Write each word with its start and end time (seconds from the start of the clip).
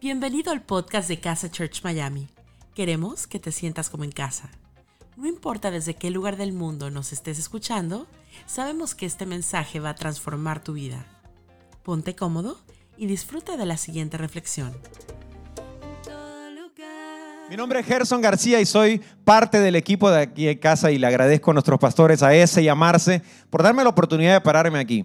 Bienvenido 0.00 0.50
al 0.50 0.62
podcast 0.62 1.10
de 1.10 1.20
Casa 1.20 1.50
Church 1.50 1.82
Miami. 1.84 2.30
Queremos 2.74 3.26
que 3.26 3.38
te 3.38 3.52
sientas 3.52 3.90
como 3.90 4.04
en 4.04 4.12
casa. 4.12 4.48
No 5.18 5.26
importa 5.26 5.70
desde 5.70 5.92
qué 5.92 6.10
lugar 6.10 6.38
del 6.38 6.54
mundo 6.54 6.90
nos 6.90 7.12
estés 7.12 7.38
escuchando, 7.38 8.06
sabemos 8.46 8.94
que 8.94 9.04
este 9.04 9.26
mensaje 9.26 9.78
va 9.78 9.90
a 9.90 9.94
transformar 9.94 10.64
tu 10.64 10.72
vida. 10.72 11.04
Ponte 11.82 12.16
cómodo 12.16 12.58
y 12.96 13.08
disfruta 13.08 13.58
de 13.58 13.66
la 13.66 13.76
siguiente 13.76 14.16
reflexión. 14.16 14.72
Mi 17.50 17.56
nombre 17.56 17.80
es 17.80 17.86
Gerson 17.86 18.22
García 18.22 18.58
y 18.58 18.64
soy 18.64 19.02
parte 19.26 19.60
del 19.60 19.76
equipo 19.76 20.10
de 20.10 20.22
aquí 20.22 20.46
de 20.46 20.58
casa 20.58 20.90
y 20.90 20.96
le 20.96 21.08
agradezco 21.08 21.50
a 21.50 21.54
nuestros 21.54 21.78
pastores, 21.78 22.22
a 22.22 22.34
ese 22.34 22.62
y 22.62 22.68
a 22.68 22.74
Marce, 22.74 23.20
por 23.50 23.62
darme 23.62 23.82
la 23.82 23.90
oportunidad 23.90 24.32
de 24.32 24.40
pararme 24.40 24.78
aquí. 24.78 25.04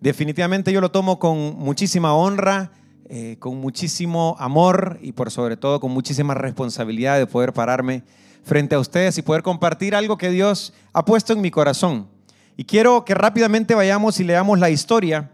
Definitivamente 0.00 0.72
yo 0.72 0.80
lo 0.80 0.90
tomo 0.90 1.18
con 1.18 1.36
muchísima 1.58 2.14
honra, 2.14 2.72
eh, 3.08 3.36
con 3.38 3.58
muchísimo 3.58 4.36
amor 4.38 4.98
y 5.02 5.12
por 5.12 5.30
sobre 5.30 5.56
todo 5.56 5.80
con 5.80 5.92
muchísima 5.92 6.34
responsabilidad 6.34 7.18
de 7.18 7.26
poder 7.26 7.52
pararme 7.52 8.02
frente 8.42 8.74
a 8.74 8.78
ustedes 8.78 9.18
y 9.18 9.22
poder 9.22 9.42
compartir 9.42 9.94
algo 9.94 10.18
que 10.18 10.30
Dios 10.30 10.74
ha 10.92 11.04
puesto 11.04 11.32
en 11.32 11.40
mi 11.40 11.50
corazón. 11.50 12.08
Y 12.56 12.64
quiero 12.64 13.04
que 13.04 13.14
rápidamente 13.14 13.74
vayamos 13.74 14.20
y 14.20 14.24
leamos 14.24 14.58
la 14.58 14.70
historia, 14.70 15.30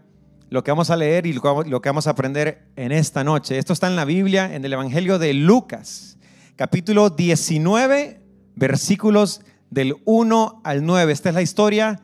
lo 0.49 0.63
que 0.63 0.71
vamos 0.71 0.89
a 0.89 0.95
leer 0.95 1.25
y 1.25 1.33
lo 1.33 1.81
que 1.81 1.89
vamos 1.89 2.07
a 2.07 2.11
aprender 2.11 2.67
en 2.75 2.91
esta 2.91 3.23
noche. 3.23 3.57
Esto 3.57 3.73
está 3.73 3.87
en 3.87 3.95
la 3.95 4.05
Biblia, 4.05 4.53
en 4.53 4.65
el 4.65 4.73
Evangelio 4.73 5.19
de 5.19 5.33
Lucas 5.33 6.17
capítulo 6.61 7.09
19, 7.09 8.21
versículos 8.55 9.41
del 9.71 9.95
1 10.05 10.61
al 10.63 10.85
9. 10.85 11.11
Esta 11.11 11.29
es 11.29 11.35
la 11.35 11.41
historia 11.41 11.99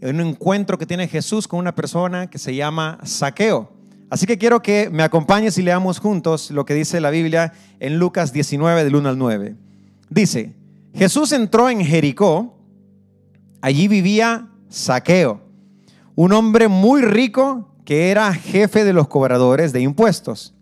de 0.00 0.10
un 0.10 0.20
encuentro 0.20 0.76
que 0.76 0.86
tiene 0.86 1.06
Jesús 1.06 1.46
con 1.46 1.60
una 1.60 1.76
persona 1.76 2.28
que 2.28 2.38
se 2.38 2.52
llama 2.56 2.98
Saqueo. 3.04 3.81
Así 4.12 4.26
que 4.26 4.36
quiero 4.36 4.60
que 4.60 4.90
me 4.90 5.02
acompañes 5.02 5.56
y 5.56 5.62
leamos 5.62 5.98
juntos 5.98 6.50
lo 6.50 6.66
que 6.66 6.74
dice 6.74 7.00
la 7.00 7.08
Biblia 7.08 7.54
en 7.80 7.98
Lucas 7.98 8.30
19, 8.34 8.84
del 8.84 8.94
1 8.94 9.08
al 9.08 9.16
9. 9.16 9.56
Dice, 10.10 10.52
Jesús 10.94 11.32
entró 11.32 11.70
en 11.70 11.82
Jericó, 11.82 12.58
allí 13.62 13.88
vivía 13.88 14.50
Saqueo, 14.68 15.40
un 16.14 16.34
hombre 16.34 16.68
muy 16.68 17.00
rico 17.00 17.70
que 17.86 18.10
era 18.10 18.34
jefe 18.34 18.84
de 18.84 18.92
los 18.92 19.08
cobradores 19.08 19.72
de 19.72 19.80
impuestos. 19.80 20.52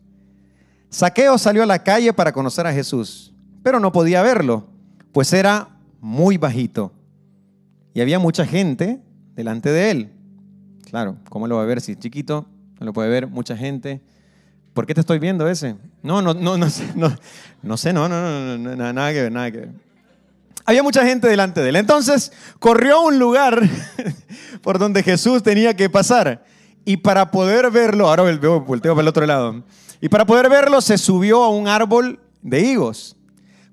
Saqueo 0.89 1.37
salió 1.37 1.65
a 1.65 1.67
la 1.67 1.83
calle 1.83 2.12
para 2.12 2.33
conocer 2.33 2.69
a 2.69 2.73
Jesús 2.73 3.31
pero 3.62 3.81
no 3.81 3.93
podía 3.93 4.23
verlo, 4.23 4.67
pues 5.12 5.33
era 5.33 5.69
muy 6.01 6.39
bajito. 6.39 6.93
Y 7.95 8.01
había 8.01 8.19
mucha 8.19 8.47
gente 8.47 9.03
delante 9.34 9.71
de 9.71 9.91
él. 9.91 10.12
Claro, 10.89 11.17
¿cómo 11.28 11.47
lo 11.47 11.56
va 11.56 11.62
a 11.62 11.67
ver 11.67 11.81
si 11.81 11.93
es 11.93 11.98
chiquito? 11.98 12.47
No 12.81 12.86
lo 12.86 12.92
puede 12.95 13.11
ver 13.11 13.27
mucha 13.27 13.56
gente. 13.56 14.00
¿Por 14.73 14.86
qué 14.86 14.95
te 14.95 15.00
estoy 15.00 15.19
viendo 15.19 15.47
ese? 15.47 15.77
No, 16.03 16.23
no, 16.23 16.33
no, 16.33 16.56
no 16.56 16.70
sé, 16.70 16.91
no, 16.95 17.14
no 17.62 17.77
sé, 17.77 17.92
no, 17.92 18.09
no, 18.09 18.56
no, 18.56 18.75
no, 18.75 18.92
nada 18.92 19.12
que 19.12 19.22
ver, 19.22 19.33
nada 19.33 19.50
que 19.50 19.59
ver. 19.59 19.70
Había 20.64 20.83
mucha 20.83 21.05
gente 21.05 21.28
delante 21.28 21.61
de 21.61 21.69
él. 21.69 21.77
Entonces 21.77 22.33
corrió 22.59 22.97
a 22.97 23.05
un 23.05 23.19
lugar 23.19 23.61
por 24.62 24.78
donde 24.78 25.03
Jesús 25.03 25.42
tenía 25.42 25.77
que 25.77 25.91
pasar. 25.91 26.42
Y 26.87 26.97
para 26.97 27.31
poder 27.31 27.70
verlo, 27.70 28.09
ahora 28.09 28.22
volteo 28.22 28.94
para 28.94 29.03
el 29.03 29.09
otro 29.09 29.27
lado. 29.27 29.62
Y 30.00 30.09
para 30.09 30.25
poder 30.25 30.48
verlo 30.48 30.81
se 30.81 30.97
subió 30.97 31.44
a 31.44 31.50
un 31.50 31.69
árbol 31.69 32.19
de 32.41 32.61
higos. 32.61 33.15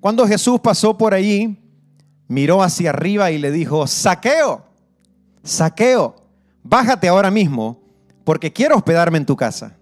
Cuando 0.02 0.28
Jesús 0.28 0.60
pasó 0.60 0.98
por 0.98 1.14
allí, 1.14 1.58
miró 2.28 2.62
hacia 2.62 2.90
arriba 2.90 3.32
y 3.32 3.38
le 3.38 3.52
dijo, 3.52 3.88
saqueo, 3.88 4.66
saqueo, 5.44 6.16
bájate 6.62 7.08
ahora 7.08 7.32
mismo 7.32 7.87
porque 8.28 8.52
quiero 8.52 8.76
hospedarme 8.76 9.20
en 9.20 9.26
tu 9.26 9.38
casa. 9.38 9.78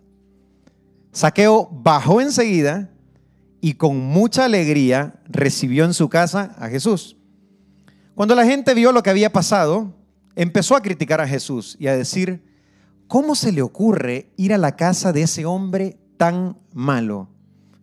Saqueo 1.12 1.68
bajó 1.72 2.22
enseguida 2.22 2.92
y 3.60 3.74
con 3.74 3.98
mucha 3.98 4.46
alegría 4.46 5.16
recibió 5.28 5.84
en 5.84 5.96
su 5.96 6.10
casa 6.10 6.56
a 6.60 6.70
Jesús. 6.70 7.18
Cuando 8.14 8.36
la 8.36 8.46
gente 8.46 8.76
vio 8.76 8.92
lo 8.92 9.02
que 9.02 9.10
había 9.10 9.34
pasado, 9.34 9.96
empezó 10.36 10.76
a 10.76 10.84
criticar 10.84 11.22
a 11.22 11.28
Jesús 11.28 11.76
y 11.80 11.88
a 11.88 11.98
decir, 11.98 12.46
¿cómo 13.08 13.34
se 13.34 13.52
le 13.52 13.64
ocurre 13.64 14.30
ir 14.38 14.54
a 14.54 14.60
la 14.60 14.76
casa 14.76 15.12
de 15.12 15.24
ese 15.24 15.48
hombre 15.48 15.98
tan 16.18 16.56
malo? 16.72 17.28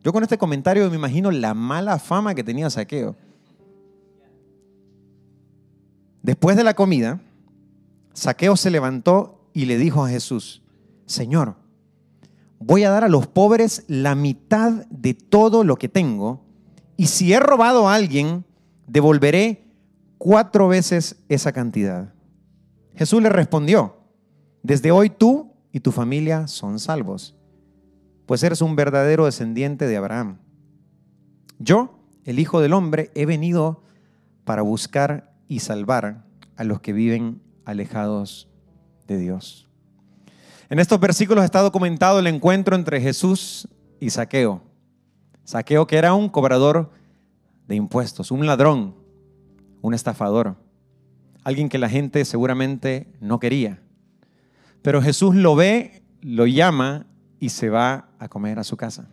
Yo 0.05 0.13
con 0.13 0.23
este 0.23 0.39
comentario 0.39 0.89
me 0.91 0.95
imagino 0.95 1.33
la 1.33 1.55
mala 1.55 1.99
fama 1.99 2.37
que 2.37 2.45
tenía 2.45 2.71
Saqueo. 2.71 3.17
Después 6.23 6.57
de 6.57 6.63
la 6.63 6.75
comida, 6.75 7.21
Saqueo 8.13 8.57
se 8.57 8.71
levantó 8.71 9.42
y 9.53 9.67
le 9.67 9.79
dijo 9.79 10.05
a 10.05 10.09
Jesús, 10.09 10.63
Señor, 11.07 11.57
voy 12.59 12.85
a 12.85 12.91
dar 12.91 13.05
a 13.05 13.09
los 13.09 13.27
pobres 13.27 13.85
la 13.89 14.15
mitad 14.15 14.87
de 14.91 15.15
todo 15.15 15.65
lo 15.65 15.77
que 15.77 15.89
tengo, 15.89 16.45
y 16.97 17.07
si 17.07 17.33
he 17.33 17.41
robado 17.41 17.89
a 17.89 17.95
alguien, 17.95 18.45
devolveré 18.87 19.65
cuatro 20.19 20.69
veces 20.69 21.17
esa 21.29 21.53
cantidad. 21.53 22.13
Jesús 22.95 23.23
le 23.23 23.29
respondió, 23.29 23.97
desde 24.63 24.93
hoy 24.93 25.11
tú 25.11 25.53
y 25.73 25.81
tu 25.81 25.91
familia 25.91 26.47
son 26.47 26.79
salvos 26.79 27.35
pues 28.27 28.43
eres 28.43 28.63
un 28.63 28.77
verdadero 28.77 29.27
descendiente 29.27 29.87
de 29.87 29.97
Abraham. 29.97 30.39
Yo, 31.59 31.99
el 32.25 32.39
Hijo 32.39 32.61
del 32.61 32.73
Hombre, 32.73 33.11
he 33.15 33.27
venido 33.27 33.83
para 34.45 34.63
buscar 34.63 35.35
y 35.49 35.61
salvar 35.61 36.25
a 36.57 36.65
los 36.65 36.81
que 36.81 36.93
viven 36.93 37.43
alejados 37.65 38.49
de 39.07 39.19
Dios. 39.19 39.69
En 40.69 40.79
estos 40.79 40.99
versículos 41.01 41.45
está 41.45 41.61
documentado 41.61 42.19
el 42.19 42.27
encuentro 42.27 42.77
entre 42.77 43.01
Jesús 43.01 43.69
y 44.01 44.11
Saqueo. 44.11 44.63
Saqueo 45.45 45.87
que 45.87 45.97
era 45.97 46.15
un 46.15 46.29
cobrador 46.29 46.91
de 47.69 47.77
impuestos, 47.77 48.31
un 48.31 48.47
ladrón, 48.47 48.95
un 49.81 49.95
estafador, 49.95 50.57
alguien 51.45 51.69
que 51.69 51.79
la 51.79 51.89
gente 51.89 52.25
seguramente 52.25 53.13
no 53.21 53.39
quería. 53.39 53.81
Pero 54.83 55.03
Jesús 55.03 55.35
lo 55.35 55.57
ve, 55.57 56.03
lo 56.21 56.47
llama 56.47 57.07
y 57.39 57.51
se 57.51 57.69
va 57.69 58.09
a 58.19 58.29
comer 58.29 58.59
a 58.59 58.65
su 58.65 58.77
casa. 58.77 59.09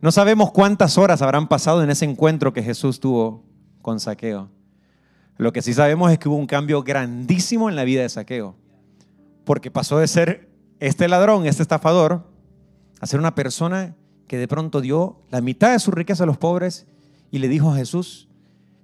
No 0.00 0.12
sabemos 0.12 0.52
cuántas 0.52 0.98
horas 0.98 1.22
habrán 1.22 1.48
pasado 1.48 1.82
en 1.82 1.90
ese 1.90 2.04
encuentro 2.04 2.52
que 2.52 2.62
Jesús 2.62 3.00
tuvo 3.00 3.42
con 3.80 4.00
Saqueo. 4.00 4.50
Lo 5.36 5.52
que 5.52 5.62
sí 5.62 5.74
sabemos 5.74 6.12
es 6.12 6.18
que 6.18 6.28
hubo 6.28 6.36
un 6.36 6.46
cambio 6.46 6.82
grandísimo 6.82 7.68
en 7.68 7.76
la 7.76 7.84
vida 7.84 8.02
de 8.02 8.08
Saqueo, 8.08 8.56
porque 9.44 9.70
pasó 9.70 9.98
de 9.98 10.06
ser 10.06 10.48
este 10.80 11.08
ladrón, 11.08 11.46
este 11.46 11.62
estafador, 11.62 12.26
a 13.00 13.06
ser 13.06 13.18
una 13.18 13.34
persona 13.34 13.96
que 14.28 14.38
de 14.38 14.48
pronto 14.48 14.80
dio 14.80 15.20
la 15.30 15.40
mitad 15.40 15.72
de 15.72 15.78
su 15.78 15.90
riqueza 15.90 16.24
a 16.24 16.26
los 16.26 16.38
pobres 16.38 16.86
y 17.30 17.38
le 17.38 17.48
dijo 17.48 17.72
a 17.72 17.76
Jesús, 17.76 18.28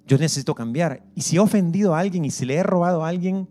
yo 0.06 0.19
necesito 0.19 0.55
cambiar. 0.55 1.05
Y 1.15 1.22
si 1.22 1.37
he 1.37 1.38
ofendido 1.38 1.94
a 1.94 2.00
alguien 2.00 2.25
y 2.25 2.31
si 2.31 2.44
le 2.44 2.56
he 2.56 2.62
robado 2.62 3.05
a 3.05 3.09
alguien, 3.09 3.49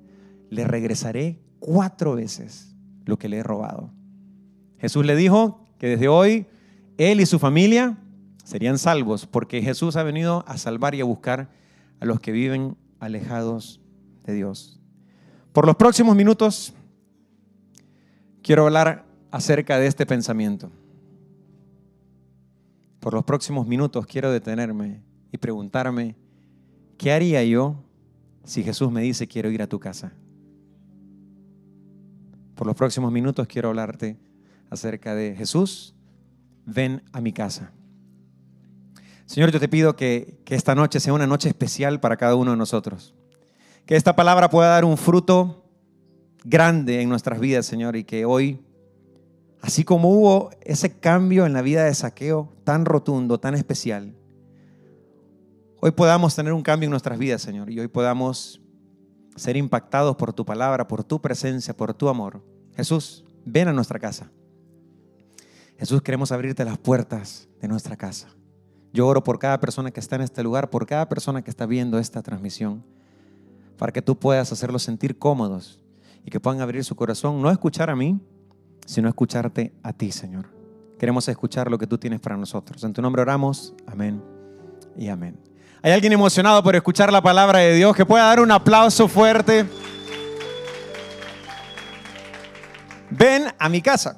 le 0.49 0.65
regresaré 0.65 1.39
cuatro 1.59 2.15
veces 2.15 2.75
lo 3.05 3.17
que 3.17 3.29
le 3.29 3.37
he 3.37 3.43
robado. 3.43 3.91
Jesús 4.77 5.05
le 5.05 5.15
dijo 5.15 5.65
que 5.77 5.87
desde 5.87 6.07
hoy 6.09 6.47
él 6.97 7.21
y 7.21 7.25
su 7.25 7.39
familia 7.39 7.97
serían 8.43 8.77
salvos 8.77 9.25
porque 9.25 9.61
Jesús 9.61 9.95
ha 9.95 10.03
venido 10.03 10.43
a 10.47 10.57
salvar 10.57 10.95
y 10.95 11.01
a 11.01 11.05
buscar 11.05 11.49
a 11.99 12.05
los 12.05 12.19
que 12.19 12.31
viven 12.31 12.75
alejados 12.99 13.81
de 14.25 14.33
Dios. 14.33 14.79
Por 15.53 15.65
los 15.65 15.75
próximos 15.75 16.15
minutos 16.15 16.73
quiero 18.41 18.65
hablar 18.65 19.05
acerca 19.31 19.77
de 19.77 19.87
este 19.87 20.05
pensamiento. 20.05 20.71
Por 22.99 23.13
los 23.13 23.23
próximos 23.23 23.65
minutos 23.67 24.05
quiero 24.05 24.31
detenerme 24.31 25.01
y 25.31 25.37
preguntarme, 25.37 26.15
¿qué 26.97 27.11
haría 27.11 27.43
yo 27.43 27.75
si 28.43 28.63
Jesús 28.63 28.91
me 28.91 29.01
dice 29.01 29.27
quiero 29.27 29.49
ir 29.49 29.61
a 29.61 29.67
tu 29.67 29.79
casa? 29.79 30.11
Por 32.55 32.67
los 32.67 32.75
próximos 32.75 33.11
minutos 33.11 33.47
quiero 33.47 33.69
hablarte 33.69 34.17
acerca 34.69 35.15
de 35.15 35.33
Jesús, 35.35 35.95
ven 36.65 37.01
a 37.13 37.21
mi 37.21 37.31
casa. 37.31 37.71
Señor, 39.29 39.51
yo 39.51 39.59
te 39.59 39.67
pido 39.67 39.95
que, 39.95 40.39
que 40.43 40.55
esta 40.55 40.73
noche 40.73 40.99
sea 40.99 41.13
una 41.13 41.27
noche 41.27 41.49
especial 41.49 41.99
para 41.99 42.17
cada 42.17 42.33
uno 42.33 42.49
de 42.49 42.57
nosotros. 42.57 43.13
Que 43.85 43.95
esta 43.95 44.15
palabra 44.15 44.49
pueda 44.49 44.69
dar 44.69 44.85
un 44.85 44.97
fruto 44.97 45.69
grande 46.43 46.99
en 47.01 47.09
nuestras 47.09 47.39
vidas, 47.39 47.67
Señor, 47.67 47.95
y 47.95 48.03
que 48.05 48.25
hoy, 48.25 48.59
así 49.61 49.83
como 49.83 50.09
hubo 50.09 50.49
ese 50.61 50.97
cambio 50.97 51.45
en 51.45 51.53
la 51.53 51.61
vida 51.61 51.83
de 51.83 51.93
saqueo 51.93 52.51
tan 52.63 52.85
rotundo, 52.85 53.39
tan 53.39 53.53
especial, 53.53 54.15
hoy 55.79 55.91
podamos 55.91 56.35
tener 56.35 56.51
un 56.51 56.63
cambio 56.63 56.87
en 56.87 56.91
nuestras 56.91 57.19
vidas, 57.19 57.43
Señor, 57.43 57.69
y 57.69 57.79
hoy 57.79 57.87
podamos 57.87 58.59
ser 59.35 59.57
impactados 59.57 60.15
por 60.15 60.33
tu 60.33 60.43
palabra, 60.43 60.87
por 60.87 61.03
tu 61.03 61.21
presencia, 61.21 61.77
por 61.77 61.93
tu 61.93 62.09
amor. 62.09 62.43
Jesús, 62.75 63.23
ven 63.45 63.67
a 63.67 63.73
nuestra 63.73 63.99
casa. 63.99 64.31
Jesús, 65.77 66.01
queremos 66.01 66.31
abrirte 66.31 66.65
las 66.65 66.79
puertas 66.79 67.47
de 67.61 67.67
nuestra 67.67 67.95
casa. 67.95 68.29
Yo 68.91 69.07
oro 69.07 69.23
por 69.23 69.39
cada 69.39 69.59
persona 69.59 69.91
que 69.91 69.99
está 69.99 70.15
en 70.15 70.23
este 70.23 70.43
lugar, 70.43 70.69
por 70.69 70.85
cada 70.85 71.07
persona 71.07 71.41
que 71.41 71.49
está 71.49 71.65
viendo 71.65 71.99
esta 71.99 72.21
transmisión, 72.21 72.83
para 73.77 73.91
que 73.91 74.01
tú 74.01 74.17
puedas 74.17 74.51
hacerlos 74.51 74.83
sentir 74.83 75.17
cómodos 75.17 75.79
y 76.25 76.31
que 76.31 76.39
puedan 76.39 76.61
abrir 76.61 76.83
su 76.83 76.95
corazón, 76.95 77.41
no 77.41 77.51
escuchar 77.51 77.89
a 77.89 77.95
mí, 77.95 78.19
sino 78.85 79.07
escucharte 79.07 79.73
a 79.83 79.93
ti, 79.93 80.11
Señor. 80.11 80.47
Queremos 80.97 81.27
escuchar 81.27 81.69
lo 81.69 81.77
que 81.77 81.87
tú 81.87 81.97
tienes 81.97 82.19
para 82.19 82.35
nosotros. 82.35 82.83
En 82.83 82.93
tu 82.93 83.01
nombre 83.01 83.21
oramos. 83.21 83.73
Amén 83.85 84.21
y 84.97 85.07
amén. 85.07 85.39
¿Hay 85.81 85.93
alguien 85.93 86.11
emocionado 86.11 86.61
por 86.61 86.75
escuchar 86.75 87.11
la 87.11 87.21
palabra 87.21 87.59
de 87.59 87.73
Dios 87.75 87.95
que 87.95 88.05
pueda 88.05 88.25
dar 88.25 88.41
un 88.41 88.51
aplauso 88.51 89.07
fuerte? 89.07 89.65
Ven 93.09 93.45
a 93.57 93.69
mi 93.69 93.81
casa. 93.81 94.17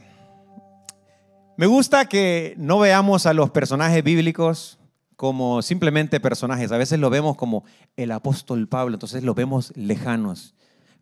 Me 1.61 1.67
gusta 1.67 2.05
que 2.05 2.55
no 2.57 2.79
veamos 2.79 3.27
a 3.27 3.35
los 3.35 3.51
personajes 3.51 4.03
bíblicos 4.03 4.79
como 5.15 5.61
simplemente 5.61 6.19
personajes. 6.19 6.71
A 6.71 6.77
veces 6.79 6.97
lo 6.99 7.11
vemos 7.11 7.37
como 7.37 7.65
el 7.95 8.11
apóstol 8.13 8.67
Pablo, 8.67 8.95
entonces 8.95 9.21
lo 9.21 9.35
vemos 9.35 9.71
lejanos. 9.75 10.55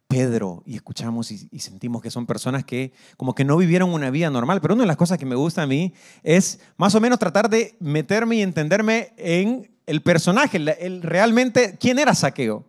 Pedro 0.10 0.62
y 0.66 0.76
escuchamos 0.76 1.32
y, 1.32 1.60
sentimos 1.60 2.02
que 2.02 2.12
son 2.12 2.26
personas 2.26 2.66
que 2.66 2.92
como 3.16 3.36
que 3.36 3.46
no 3.46 3.56
vivieron 3.56 3.94
una 3.94 4.10
vida 4.10 4.30
normal. 4.30 4.60
Pero 4.60 4.74
una 4.74 4.84
de 4.84 4.88
las 4.88 4.98
cosas 4.98 5.18
que 5.18 5.26
me 5.26 5.36
gusta 5.36 5.62
a 5.62 5.66
mí 5.66 5.94
es 6.24 6.60
más 6.76 6.94
o 6.94 7.00
menos 7.00 7.20
tratar 7.20 7.50
de 7.50 7.78
meterme 7.80 8.36
y 8.36 8.42
entenderme 8.42 9.14
en 9.16 9.72
el 9.86 10.02
personaje, 10.02 10.58
el, 10.58 11.02
realmente 11.04 11.78
quién 11.80 12.00
era 12.00 12.14
Saqueo. 12.14 12.66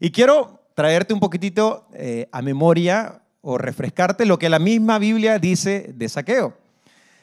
Y 0.00 0.10
quiero 0.10 0.62
traerte 0.74 1.12
un 1.12 1.20
poquitito 1.20 1.86
eh, 1.92 2.30
a 2.32 2.40
memoria 2.40 3.20
o 3.42 3.58
refrescarte 3.58 4.24
lo 4.24 4.38
que 4.38 4.48
la 4.48 4.58
misma 4.58 4.98
Biblia 4.98 5.38
dice 5.38 5.92
de 5.94 6.08
Saqueo. 6.08 6.64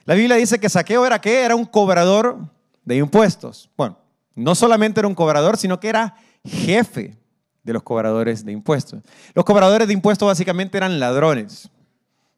La 0.05 0.15
Biblia 0.15 0.35
dice 0.35 0.59
que 0.59 0.69
Saqueo 0.69 1.05
era 1.05 1.21
qué? 1.21 1.43
Era 1.43 1.55
un 1.55 1.65
cobrador 1.65 2.39
de 2.83 2.97
impuestos. 2.97 3.69
Bueno, 3.77 3.97
no 4.35 4.55
solamente 4.55 4.99
era 4.99 5.07
un 5.07 5.15
cobrador, 5.15 5.57
sino 5.57 5.79
que 5.79 5.89
era 5.89 6.15
jefe 6.43 7.17
de 7.63 7.73
los 7.73 7.83
cobradores 7.83 8.43
de 8.45 8.51
impuestos. 8.51 9.01
Los 9.33 9.45
cobradores 9.45 9.87
de 9.87 9.93
impuestos 9.93 10.27
básicamente 10.27 10.77
eran 10.77 10.99
ladrones. 10.99 11.69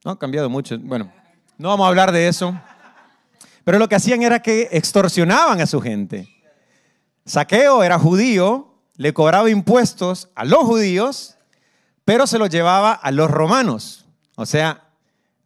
No 0.03 0.11
ha 0.11 0.19
cambiado 0.19 0.49
mucho. 0.49 0.77
Bueno, 0.79 1.11
no 1.57 1.69
vamos 1.69 1.85
a 1.85 1.89
hablar 1.89 2.11
de 2.11 2.27
eso. 2.27 2.55
Pero 3.63 3.79
lo 3.79 3.89
que 3.89 3.95
hacían 3.95 4.21
era 4.21 4.41
que 4.41 4.69
extorsionaban 4.71 5.59
a 5.59 5.65
su 5.65 5.81
gente. 5.81 6.29
Saqueo 7.25 7.83
era 7.83 7.97
judío, 7.97 8.75
le 8.95 9.13
cobraba 9.13 9.49
impuestos 9.49 10.29
a 10.35 10.45
los 10.45 10.59
judíos, 10.59 11.35
pero 12.05 12.27
se 12.27 12.37
los 12.37 12.49
llevaba 12.49 12.91
a 12.91 13.11
los 13.11 13.31
romanos. 13.31 14.05
O 14.35 14.45
sea, 14.45 14.84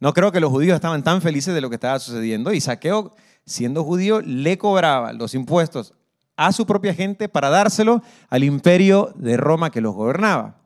no 0.00 0.12
creo 0.14 0.32
que 0.32 0.40
los 0.40 0.50
judíos 0.50 0.74
estaban 0.74 1.04
tan 1.04 1.22
felices 1.22 1.54
de 1.54 1.60
lo 1.60 1.68
que 1.68 1.76
estaba 1.76 1.98
sucediendo 1.98 2.52
y 2.52 2.60
Saqueo, 2.60 3.14
siendo 3.44 3.84
judío, 3.84 4.20
le 4.22 4.58
cobraba 4.58 5.12
los 5.12 5.34
impuestos 5.34 5.94
a 6.36 6.52
su 6.52 6.66
propia 6.66 6.94
gente 6.94 7.28
para 7.28 7.50
dárselo 7.50 8.02
al 8.30 8.44
imperio 8.44 9.12
de 9.16 9.36
Roma 9.36 9.70
que 9.70 9.82
los 9.82 9.94
gobernaba. 9.94 10.56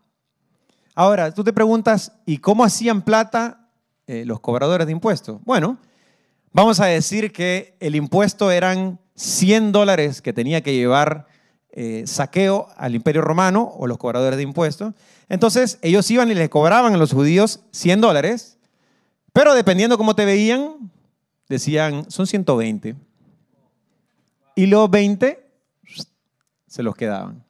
Ahora, 0.94 1.34
tú 1.34 1.42
te 1.42 1.52
preguntas, 1.52 2.12
¿y 2.24 2.38
cómo 2.38 2.64
hacían 2.64 3.02
plata 3.02 3.68
eh, 4.06 4.24
los 4.24 4.38
cobradores 4.38 4.86
de 4.86 4.92
impuestos? 4.92 5.40
Bueno, 5.44 5.78
vamos 6.52 6.78
a 6.78 6.86
decir 6.86 7.32
que 7.32 7.76
el 7.80 7.96
impuesto 7.96 8.52
eran 8.52 9.00
100 9.16 9.72
dólares 9.72 10.22
que 10.22 10.32
tenía 10.32 10.60
que 10.60 10.74
llevar 10.74 11.26
eh, 11.72 12.04
saqueo 12.06 12.68
al 12.76 12.94
imperio 12.94 13.22
romano 13.22 13.72
o 13.76 13.88
los 13.88 13.98
cobradores 13.98 14.36
de 14.36 14.44
impuestos. 14.44 14.94
Entonces 15.28 15.80
ellos 15.82 16.08
iban 16.12 16.30
y 16.30 16.34
les 16.34 16.48
cobraban 16.48 16.94
a 16.94 16.96
los 16.96 17.12
judíos 17.12 17.64
100 17.72 18.00
dólares, 18.00 18.53
pero 19.34 19.52
dependiendo 19.52 19.98
cómo 19.98 20.14
te 20.14 20.24
veían, 20.24 20.92
decían, 21.48 22.08
son 22.08 22.28
120. 22.28 22.94
Y 24.54 24.66
los 24.66 24.88
20 24.88 25.44
se 26.68 26.82
los 26.84 26.94
quedaban. 26.94 27.44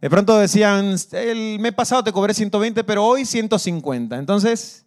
De 0.00 0.10
pronto 0.10 0.36
decían, 0.36 0.96
el 1.12 1.60
mes 1.60 1.74
pasado 1.74 2.02
te 2.02 2.12
cobré 2.12 2.34
120, 2.34 2.82
pero 2.82 3.06
hoy 3.06 3.24
150. 3.24 4.18
Entonces 4.18 4.84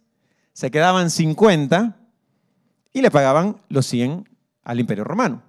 se 0.52 0.70
quedaban 0.70 1.10
50 1.10 1.96
y 2.92 3.00
le 3.00 3.10
pagaban 3.10 3.56
los 3.70 3.86
100 3.86 4.28
al 4.64 4.78
imperio 4.78 5.04
romano. 5.04 5.42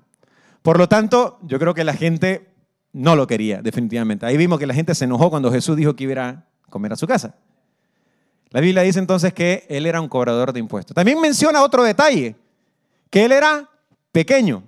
Por 0.61 0.77
lo 0.77 0.87
tanto, 0.87 1.37
yo 1.43 1.59
creo 1.59 1.73
que 1.73 1.83
la 1.83 1.95
gente 1.95 2.49
no 2.93 3.17
lo 3.17 3.27
quería, 3.27 3.61
definitivamente. 3.61 4.25
Ahí 4.25 4.37
vimos 4.37 4.57
que 4.57 4.67
la 4.67 4.73
gente 4.73 4.95
se 4.95 5.03
enojó 5.03 5.29
cuando 5.29 5.51
Jesús 5.51 5.75
dijo 5.75 5.97
que 5.97 6.05
iba 6.05 6.29
a 6.29 6.45
comer 6.69 6.93
a 6.93 6.95
su 6.95 7.07
casa. 7.07 7.35
La 8.53 8.61
Biblia 8.61 8.83
dice 8.83 8.99
entonces 8.99 9.33
que 9.33 9.65
él 9.67 9.87
era 9.87 9.99
un 9.99 10.07
cobrador 10.07 10.53
de 10.53 10.59
impuestos. 10.59 10.93
También 10.93 11.19
menciona 11.19 11.63
otro 11.63 11.83
detalle, 11.83 12.35
que 13.09 13.25
él 13.25 13.31
era 13.31 13.67
pequeño. 14.11 14.63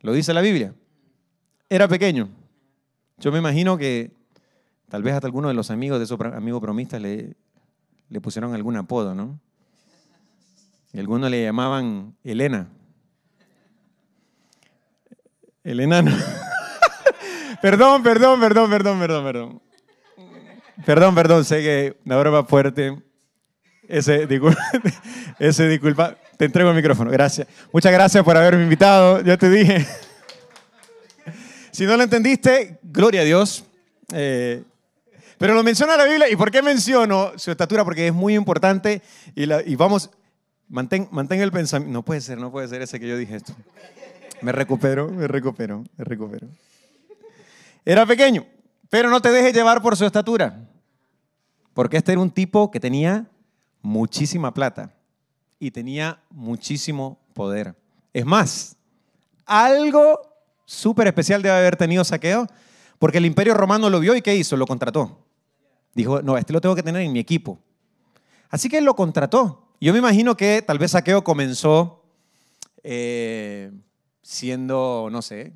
Lo 0.00 0.14
dice 0.14 0.32
la 0.32 0.40
Biblia 0.40 0.74
era 1.68 1.86
pequeño. 1.86 2.30
Yo 3.18 3.30
me 3.30 3.38
imagino 3.38 3.76
que 3.76 4.12
tal 4.88 5.02
vez 5.02 5.12
hasta 5.12 5.26
alguno 5.26 5.48
de 5.48 5.54
los 5.54 5.70
amigos 5.70 5.98
de 5.98 6.06
esos 6.06 6.18
amigos 6.20 6.62
bromistas 6.62 7.02
le, 7.02 7.36
le 8.08 8.20
pusieron 8.22 8.54
algún 8.54 8.76
apodo, 8.76 9.14
¿no? 9.14 9.38
Y 10.94 11.00
algunos 11.00 11.30
le 11.30 11.44
llamaban 11.44 12.16
Elena. 12.24 12.66
Elena 15.62 16.00
no. 16.00 16.10
perdón, 17.62 18.02
perdón, 18.02 18.40
perdón, 18.40 18.70
perdón, 18.70 18.98
perdón, 18.98 19.24
perdón. 19.24 19.69
Perdón, 20.84 21.14
perdón, 21.14 21.44
sé 21.44 21.60
que 21.62 21.96
una 22.04 22.18
broma 22.18 22.44
fuerte. 22.44 22.96
Ese, 23.88 24.26
disculpa, 24.26 24.60
ese, 25.38 25.68
disculpa. 25.68 26.16
Te 26.36 26.46
entrego 26.46 26.70
el 26.70 26.76
micrófono, 26.76 27.10
gracias. 27.10 27.46
Muchas 27.72 27.92
gracias 27.92 28.24
por 28.24 28.36
haberme 28.36 28.62
invitado, 28.62 29.20
ya 29.20 29.36
te 29.36 29.50
dije. 29.50 29.86
Si 31.70 31.84
no 31.84 31.96
lo 31.96 32.02
entendiste, 32.02 32.78
gloria 32.82 33.20
a 33.20 33.24
Dios. 33.24 33.64
Eh, 34.12 34.62
pero 35.38 35.54
lo 35.54 35.62
menciona 35.62 35.96
la 35.96 36.04
Biblia. 36.04 36.30
¿Y 36.30 36.36
por 36.36 36.50
qué 36.50 36.62
menciono 36.62 37.32
su 37.36 37.50
estatura? 37.50 37.84
Porque 37.84 38.06
es 38.06 38.14
muy 38.14 38.34
importante. 38.34 39.02
Y, 39.34 39.74
vamos, 39.76 40.10
mantén, 40.68 41.08
mantén 41.10 41.40
el 41.40 41.52
pensamiento. 41.52 41.92
No 41.92 42.02
puede 42.02 42.20
ser, 42.20 42.38
no 42.38 42.50
puede 42.50 42.68
ser 42.68 42.82
ese 42.82 42.98
que 43.00 43.08
yo 43.08 43.16
dije 43.16 43.36
esto. 43.36 43.54
Me 44.40 44.52
recupero, 44.52 45.08
me 45.08 45.26
recupero, 45.28 45.84
me 45.96 46.04
recupero. 46.04 46.48
Era 47.84 48.06
pequeño, 48.06 48.46
pero 48.88 49.10
no 49.10 49.20
te 49.20 49.30
dejes 49.30 49.54
llevar 49.54 49.82
por 49.82 49.96
su 49.96 50.04
estatura. 50.04 50.69
Porque 51.74 51.96
este 51.96 52.12
era 52.12 52.20
un 52.20 52.30
tipo 52.30 52.70
que 52.70 52.80
tenía 52.80 53.28
muchísima 53.82 54.52
plata 54.52 54.92
y 55.58 55.70
tenía 55.70 56.20
muchísimo 56.30 57.18
poder. 57.34 57.74
Es 58.12 58.26
más, 58.26 58.76
algo 59.46 60.20
súper 60.64 61.06
especial 61.06 61.42
debe 61.42 61.56
haber 61.56 61.76
tenido 61.76 62.04
saqueo, 62.04 62.46
porque 62.98 63.18
el 63.18 63.26
imperio 63.26 63.54
romano 63.54 63.90
lo 63.90 64.00
vio 64.00 64.14
y 64.14 64.22
¿qué 64.22 64.34
hizo? 64.36 64.56
Lo 64.56 64.66
contrató. 64.66 65.24
Dijo, 65.94 66.22
no, 66.22 66.38
este 66.38 66.52
lo 66.52 66.60
tengo 66.60 66.74
que 66.74 66.82
tener 66.82 67.02
en 67.02 67.12
mi 67.12 67.18
equipo. 67.18 67.58
Así 68.48 68.68
que 68.68 68.78
él 68.78 68.84
lo 68.84 68.94
contrató. 68.94 69.68
Yo 69.80 69.92
me 69.92 69.98
imagino 69.98 70.36
que 70.36 70.62
tal 70.62 70.78
vez 70.78 70.92
saqueo 70.92 71.24
comenzó 71.24 72.04
eh, 72.82 73.70
siendo, 74.22 75.08
no 75.10 75.22
sé, 75.22 75.52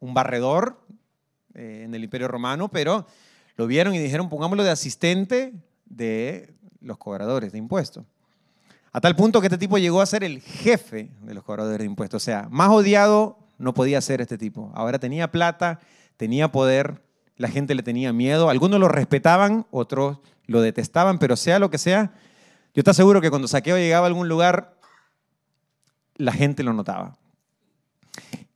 un 0.00 0.14
barredor 0.14 0.80
eh, 1.54 1.82
en 1.84 1.94
el 1.94 2.04
imperio 2.04 2.28
romano, 2.28 2.68
pero 2.68 3.06
lo 3.58 3.66
vieron 3.66 3.92
y 3.92 3.98
dijeron, 3.98 4.28
pongámoslo 4.28 4.62
de 4.62 4.70
asistente 4.70 5.52
de 5.84 6.54
los 6.80 6.96
cobradores 6.96 7.50
de 7.50 7.58
impuestos. 7.58 8.04
A 8.92 9.00
tal 9.00 9.16
punto 9.16 9.40
que 9.40 9.48
este 9.48 9.58
tipo 9.58 9.78
llegó 9.78 10.00
a 10.00 10.06
ser 10.06 10.22
el 10.22 10.40
jefe 10.40 11.10
de 11.22 11.34
los 11.34 11.42
cobradores 11.42 11.80
de 11.80 11.84
impuestos, 11.84 12.22
o 12.22 12.24
sea, 12.24 12.46
más 12.50 12.70
odiado 12.70 13.36
no 13.58 13.74
podía 13.74 14.00
ser 14.00 14.20
este 14.20 14.38
tipo. 14.38 14.70
Ahora 14.74 15.00
tenía 15.00 15.32
plata, 15.32 15.80
tenía 16.16 16.52
poder, 16.52 17.02
la 17.36 17.48
gente 17.48 17.74
le 17.74 17.82
tenía 17.82 18.12
miedo, 18.12 18.48
algunos 18.48 18.78
lo 18.78 18.86
respetaban, 18.86 19.66
otros 19.72 20.18
lo 20.46 20.60
detestaban, 20.60 21.18
pero 21.18 21.36
sea 21.36 21.58
lo 21.58 21.68
que 21.68 21.78
sea, 21.78 22.12
yo 22.74 22.80
estoy 22.82 22.94
seguro 22.94 23.20
que 23.20 23.28
cuando 23.28 23.48
Saqueo 23.48 23.76
llegaba 23.76 24.06
a 24.06 24.08
algún 24.08 24.28
lugar, 24.28 24.78
la 26.14 26.32
gente 26.32 26.62
lo 26.62 26.72
notaba. 26.72 27.18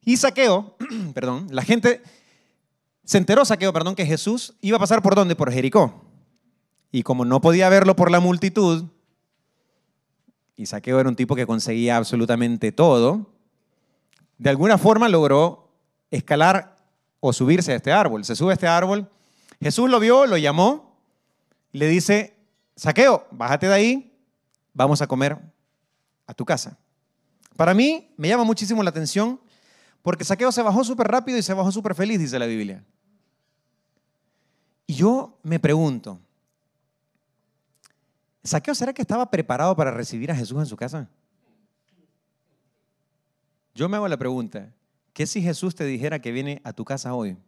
Y 0.05 0.17
Saqueo, 0.17 0.77
perdón, 1.13 1.49
la 1.51 1.63
gente 1.63 2.03
se 3.13 3.19
enteró 3.19 3.45
Saqueo, 3.45 3.75
perdón, 3.75 3.95
que 3.95 4.07
Jesús 4.07 4.55
iba 4.63 4.79
a 4.79 4.81
pasar 4.81 5.03
por 5.03 5.15
dónde? 5.15 5.37
Por 5.37 5.53
Jericó. 5.53 6.03
Y 6.91 7.03
como 7.03 7.27
no 7.27 7.43
podía 7.43 7.69
verlo 7.69 7.95
por 7.95 8.11
la 8.11 8.21
multitud, 8.21 8.87
y 10.57 10.65
Saqueo 10.65 10.99
era 10.99 11.11
un 11.11 11.15
tipo 11.15 11.37
que 11.37 11.45
conseguía 11.45 11.99
absolutamente 11.99 12.73
todo, 12.73 13.31
de 14.39 14.49
alguna 14.49 14.79
forma 14.79 15.11
logró 15.11 15.69
escalar 16.11 16.79
o 17.21 17.35
subirse 17.35 17.75
a 17.75 17.77
este 17.77 17.93
árbol. 17.93 18.25
Se 18.25 18.35
sube 18.35 18.53
a 18.53 18.55
este 18.55 18.67
árbol. 18.67 19.07
Jesús 19.61 19.91
lo 19.91 20.01
vio, 20.01 20.25
lo 20.25 20.39
llamó, 20.39 20.97
le 21.73 21.89
dice, 21.89 22.35
Saqueo, 22.77 23.27
bájate 23.31 23.69
de 23.69 23.75
ahí, 23.75 24.17
vamos 24.73 25.03
a 25.03 25.07
comer 25.07 25.37
a 26.27 26.33
tu 26.33 26.47
casa. 26.47 26.79
Para 27.59 27.75
mí 27.75 28.11
me 28.17 28.29
llama 28.29 28.45
muchísimo 28.45 28.83
la 28.83 28.89
atención 28.89 29.39
porque 30.01 30.25
Saqueo 30.25 30.51
se 30.51 30.63
bajó 30.63 30.83
súper 30.83 31.09
rápido 31.09 31.37
y 31.37 31.43
se 31.43 31.53
bajó 31.53 31.71
súper 31.71 31.95
feliz, 31.95 32.19
dice 32.19 32.39
la 32.39 32.47
Biblia. 32.47 32.83
Y 34.93 34.95
yo 34.95 35.39
me 35.43 35.59
pregunto, 35.59 36.21
¿Saqueo 38.45 38.75
será 38.75 38.93
que 38.93 39.01
estaba 39.01 39.31
preparado 39.31 39.75
para 39.75 39.91
recibir 39.91 40.31
a 40.31 40.37
Jesús 40.37 40.59
en 40.59 40.67
su 40.67 40.77
casa? 40.77 41.09
Yo 43.75 43.89
me 43.89 43.97
hago 43.97 44.07
la 44.07 44.19
pregunta, 44.19 44.71
¿qué 45.15 45.27
si 45.27 45.41
Jesús 45.41 45.75
te 45.75 45.87
dijera 45.87 46.19
que 46.19 46.31
viene 46.31 46.61
a 46.63 46.75
tu 46.75 46.85
casa 46.85 47.15
hoy? 47.15 47.39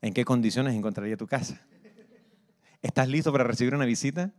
¿En 0.00 0.14
qué 0.14 0.24
condiciones 0.24 0.76
encontraría 0.76 1.16
tu 1.16 1.26
casa? 1.26 1.60
¿Estás 2.82 3.08
listo 3.08 3.32
para 3.32 3.42
recibir 3.42 3.74
una 3.74 3.84
visita? 3.84 4.30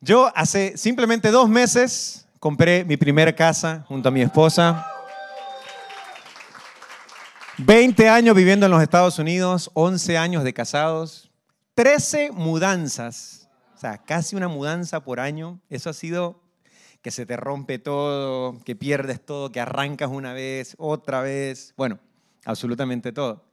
Yo 0.00 0.32
hace 0.34 0.76
simplemente 0.76 1.30
dos 1.30 1.48
meses 1.48 2.26
compré 2.40 2.84
mi 2.84 2.96
primera 2.96 3.36
casa 3.36 3.84
junto 3.86 4.08
a 4.08 4.10
mi 4.12 4.22
esposa. 4.22 4.84
20 7.58 8.08
años 8.08 8.36
viviendo 8.36 8.66
en 8.66 8.70
los 8.70 8.80
Estados 8.80 9.18
Unidos, 9.18 9.72
11 9.74 10.16
años 10.16 10.44
de 10.44 10.54
casados, 10.54 11.28
13 11.74 12.30
mudanzas, 12.30 13.48
o 13.74 13.78
sea, 13.78 13.98
casi 13.98 14.36
una 14.36 14.46
mudanza 14.46 15.02
por 15.02 15.18
año. 15.18 15.60
Eso 15.68 15.90
ha 15.90 15.92
sido 15.92 16.40
que 17.02 17.10
se 17.10 17.26
te 17.26 17.36
rompe 17.36 17.80
todo, 17.80 18.62
que 18.64 18.76
pierdes 18.76 19.26
todo, 19.26 19.50
que 19.50 19.58
arrancas 19.58 20.08
una 20.08 20.32
vez, 20.32 20.76
otra 20.78 21.20
vez, 21.20 21.74
bueno, 21.76 21.98
absolutamente 22.44 23.10
todo. 23.10 23.44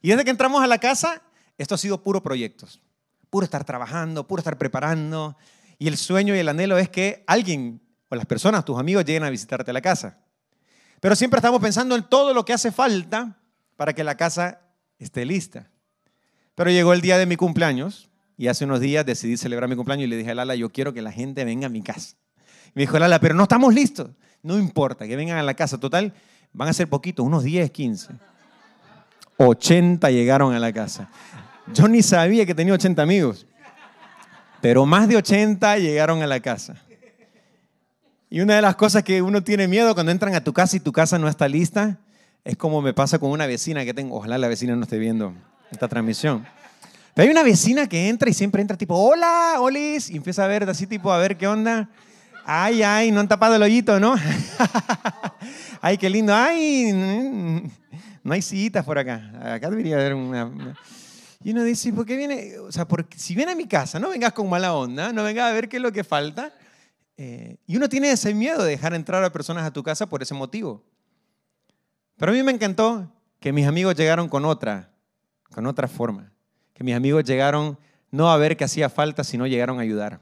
Y 0.00 0.10
desde 0.10 0.24
que 0.24 0.30
entramos 0.30 0.64
a 0.64 0.66
la 0.66 0.78
casa, 0.78 1.22
esto 1.56 1.76
ha 1.76 1.78
sido 1.78 2.02
puro 2.02 2.20
proyectos, 2.20 2.80
puro 3.30 3.44
estar 3.44 3.62
trabajando, 3.62 4.26
puro 4.26 4.40
estar 4.40 4.58
preparando. 4.58 5.36
Y 5.78 5.86
el 5.86 5.96
sueño 5.96 6.34
y 6.34 6.38
el 6.40 6.48
anhelo 6.48 6.78
es 6.78 6.88
que 6.88 7.22
alguien 7.28 7.80
o 8.08 8.16
las 8.16 8.26
personas, 8.26 8.64
tus 8.64 8.78
amigos, 8.78 9.04
lleguen 9.04 9.22
a 9.22 9.30
visitarte 9.30 9.70
a 9.70 9.74
la 9.74 9.80
casa. 9.80 10.18
Pero 10.98 11.14
siempre 11.14 11.38
estamos 11.38 11.60
pensando 11.60 11.94
en 11.94 12.02
todo 12.02 12.34
lo 12.34 12.44
que 12.44 12.52
hace 12.52 12.72
falta 12.72 13.38
para 13.82 13.94
que 13.94 14.04
la 14.04 14.16
casa 14.16 14.60
esté 15.00 15.24
lista. 15.26 15.68
Pero 16.54 16.70
llegó 16.70 16.92
el 16.92 17.00
día 17.00 17.18
de 17.18 17.26
mi 17.26 17.34
cumpleaños 17.34 18.08
y 18.36 18.46
hace 18.46 18.64
unos 18.64 18.78
días 18.78 19.04
decidí 19.04 19.36
celebrar 19.36 19.68
mi 19.68 19.74
cumpleaños 19.74 20.04
y 20.04 20.06
le 20.06 20.16
dije 20.16 20.30
a 20.30 20.36
Lala, 20.36 20.54
yo 20.54 20.70
quiero 20.70 20.92
que 20.92 21.02
la 21.02 21.10
gente 21.10 21.44
venga 21.44 21.66
a 21.66 21.68
mi 21.68 21.82
casa. 21.82 22.14
me 22.74 22.82
dijo 22.82 22.96
Lala, 22.96 23.18
pero 23.18 23.34
no 23.34 23.42
estamos 23.42 23.74
listos. 23.74 24.10
No 24.40 24.56
importa, 24.56 25.08
que 25.08 25.16
vengan 25.16 25.36
a 25.36 25.42
la 25.42 25.54
casa. 25.54 25.78
Total, 25.78 26.14
van 26.52 26.68
a 26.68 26.72
ser 26.72 26.88
poquitos, 26.88 27.26
unos 27.26 27.42
10, 27.42 27.72
15. 27.72 28.12
80 29.38 30.10
llegaron 30.12 30.54
a 30.54 30.60
la 30.60 30.72
casa. 30.72 31.10
Yo 31.74 31.88
ni 31.88 32.04
sabía 32.04 32.46
que 32.46 32.54
tenía 32.54 32.74
80 32.74 33.02
amigos, 33.02 33.48
pero 34.60 34.86
más 34.86 35.08
de 35.08 35.16
80 35.16 35.78
llegaron 35.78 36.22
a 36.22 36.28
la 36.28 36.38
casa. 36.38 36.80
Y 38.30 38.42
una 38.42 38.54
de 38.54 38.62
las 38.62 38.76
cosas 38.76 39.02
que 39.02 39.22
uno 39.22 39.42
tiene 39.42 39.66
miedo 39.66 39.92
cuando 39.94 40.12
entran 40.12 40.36
a 40.36 40.44
tu 40.44 40.52
casa 40.52 40.76
y 40.76 40.78
tu 40.78 40.92
casa 40.92 41.18
no 41.18 41.26
está 41.26 41.48
lista, 41.48 41.98
es 42.44 42.56
como 42.56 42.82
me 42.82 42.92
pasa 42.92 43.18
con 43.18 43.30
una 43.30 43.46
vecina 43.46 43.84
que 43.84 43.94
tengo. 43.94 44.16
Ojalá 44.16 44.38
la 44.38 44.48
vecina 44.48 44.74
no 44.74 44.82
esté 44.82 44.98
viendo 44.98 45.34
esta 45.70 45.88
transmisión. 45.88 46.44
Pero 47.14 47.26
hay 47.26 47.30
una 47.30 47.42
vecina 47.42 47.88
que 47.88 48.08
entra 48.08 48.30
y 48.30 48.34
siempre 48.34 48.62
entra 48.62 48.76
tipo, 48.76 48.96
hola, 48.96 49.56
olis, 49.60 50.10
y 50.10 50.16
empieza 50.16 50.44
a 50.44 50.48
ver 50.48 50.68
así 50.68 50.86
tipo, 50.86 51.12
a 51.12 51.18
ver 51.18 51.36
qué 51.36 51.46
onda. 51.46 51.88
Ay, 52.44 52.82
ay, 52.82 53.12
no 53.12 53.20
han 53.20 53.28
tapado 53.28 53.54
el 53.54 53.62
hoyito, 53.62 54.00
¿no? 54.00 54.16
ay, 55.80 55.98
qué 55.98 56.10
lindo. 56.10 56.34
Ay, 56.34 56.90
no 58.24 58.32
hay 58.32 58.42
sillitas 58.42 58.84
por 58.84 58.98
acá. 58.98 59.30
Acá 59.54 59.70
debería 59.70 59.96
haber 59.96 60.14
una... 60.14 60.50
Y 61.44 61.50
uno 61.50 61.64
dice, 61.64 61.92
¿por 61.92 62.06
qué 62.06 62.16
viene? 62.16 62.58
O 62.58 62.70
sea, 62.70 62.86
porque 62.86 63.18
si 63.18 63.34
viene 63.34 63.52
a 63.52 63.56
mi 63.56 63.66
casa, 63.66 63.98
no 63.98 64.10
vengas 64.10 64.32
con 64.32 64.48
mala 64.48 64.74
onda, 64.74 65.12
no 65.12 65.24
vengas 65.24 65.50
a 65.50 65.52
ver 65.52 65.68
qué 65.68 65.76
es 65.76 65.82
lo 65.82 65.92
que 65.92 66.04
falta. 66.04 66.52
Eh, 67.16 67.56
y 67.66 67.76
uno 67.76 67.88
tiene 67.88 68.10
ese 68.10 68.32
miedo 68.32 68.62
de 68.62 68.70
dejar 68.70 68.94
entrar 68.94 69.22
a 69.24 69.32
personas 69.32 69.64
a 69.64 69.72
tu 69.72 69.82
casa 69.82 70.08
por 70.08 70.22
ese 70.22 70.34
motivo. 70.34 70.84
Pero 72.22 72.30
a 72.30 72.36
mí 72.36 72.42
me 72.44 72.52
encantó 72.52 73.10
que 73.40 73.52
mis 73.52 73.66
amigos 73.66 73.96
llegaron 73.96 74.28
con 74.28 74.44
otra, 74.44 74.92
con 75.52 75.66
otra 75.66 75.88
forma. 75.88 76.32
Que 76.72 76.84
mis 76.84 76.94
amigos 76.94 77.24
llegaron 77.24 77.76
no 78.12 78.30
a 78.30 78.36
ver 78.36 78.56
qué 78.56 78.62
hacía 78.62 78.88
falta, 78.88 79.24
sino 79.24 79.44
llegaron 79.48 79.80
a 79.80 79.82
ayudar. 79.82 80.20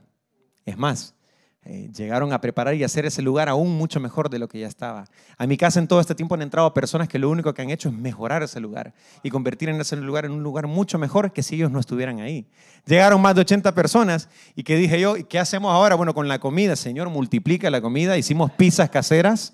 Es 0.65 0.79
más, 0.79 1.15
eh, 1.63 1.91
llegaron 1.95 2.33
a 2.33 2.41
preparar 2.41 2.75
y 2.75 2.85
hacer 2.85 3.05
ese 3.05 3.21
lugar 3.21 3.51
aún 3.51 3.77
mucho 3.77 4.01
mejor 4.01 4.31
de 4.31 4.39
lo 4.39 4.49
que 4.49 4.61
ya 4.61 4.67
estaba. 4.67 5.05
A 5.37 5.47
mi 5.47 5.59
casa 5.59 5.79
en 5.79 5.89
todo 5.89 6.01
este 6.01 6.15
tiempo 6.15 6.35
han 6.35 6.41
entrado 6.41 6.73
personas 6.73 7.07
que 7.07 7.19
lo 7.19 7.29
único 7.29 7.53
que 7.53 7.61
han 7.61 7.69
hecho 7.69 7.91
es 7.91 7.95
mejorar 7.95 8.43
ese 8.43 8.61
lugar 8.61 8.95
y 9.23 9.29
convertir 9.29 9.69
en 9.69 9.79
ese 9.79 9.95
lugar 9.97 10.25
en 10.25 10.33
un 10.33 10.43
lugar 10.43 10.69
mucho 10.69 10.99
mejor 10.99 11.35
que 11.35 11.43
si 11.43 11.57
ellos 11.57 11.71
no 11.71 11.81
estuvieran 11.81 12.21
ahí. 12.21 12.47
Llegaron 12.87 13.21
más 13.21 13.35
de 13.35 13.43
80 13.43 13.75
personas 13.75 14.31
y 14.57 14.63
que 14.63 14.77
dije 14.77 14.99
yo, 14.99 15.17
¿qué 15.29 15.39
hacemos 15.39 15.71
ahora? 15.71 15.97
Bueno, 15.97 16.15
con 16.15 16.29
la 16.29 16.39
comida, 16.39 16.77
Señor, 16.77 17.11
multiplica 17.11 17.69
la 17.69 17.83
comida. 17.83 18.17
Hicimos 18.17 18.51
pizzas 18.53 18.89
caseras, 18.89 19.53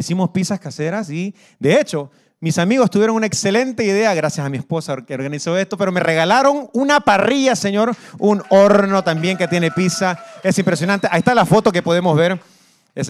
hicimos 0.00 0.30
pizzas 0.30 0.60
caseras 0.60 1.10
y 1.10 1.34
de 1.58 1.80
hecho 1.80 2.10
mis 2.42 2.56
amigos 2.56 2.88
tuvieron 2.88 3.16
una 3.16 3.26
excelente 3.26 3.84
idea, 3.84 4.14
gracias 4.14 4.46
a 4.46 4.48
mi 4.48 4.56
esposa 4.56 4.96
que 5.04 5.12
organizó 5.12 5.58
esto, 5.58 5.76
pero 5.76 5.92
me 5.92 6.00
regalaron 6.00 6.70
una 6.72 7.00
parrilla, 7.00 7.54
Señor, 7.54 7.94
un 8.18 8.42
horno 8.48 9.04
también 9.04 9.36
que 9.36 9.46
tiene 9.46 9.70
pizza. 9.70 10.18
Es 10.42 10.58
impresionante. 10.58 11.06
Ahí 11.10 11.18
está 11.18 11.34
la 11.34 11.44
foto 11.44 11.70
que 11.70 11.82
podemos 11.82 12.16
ver. 12.16 12.40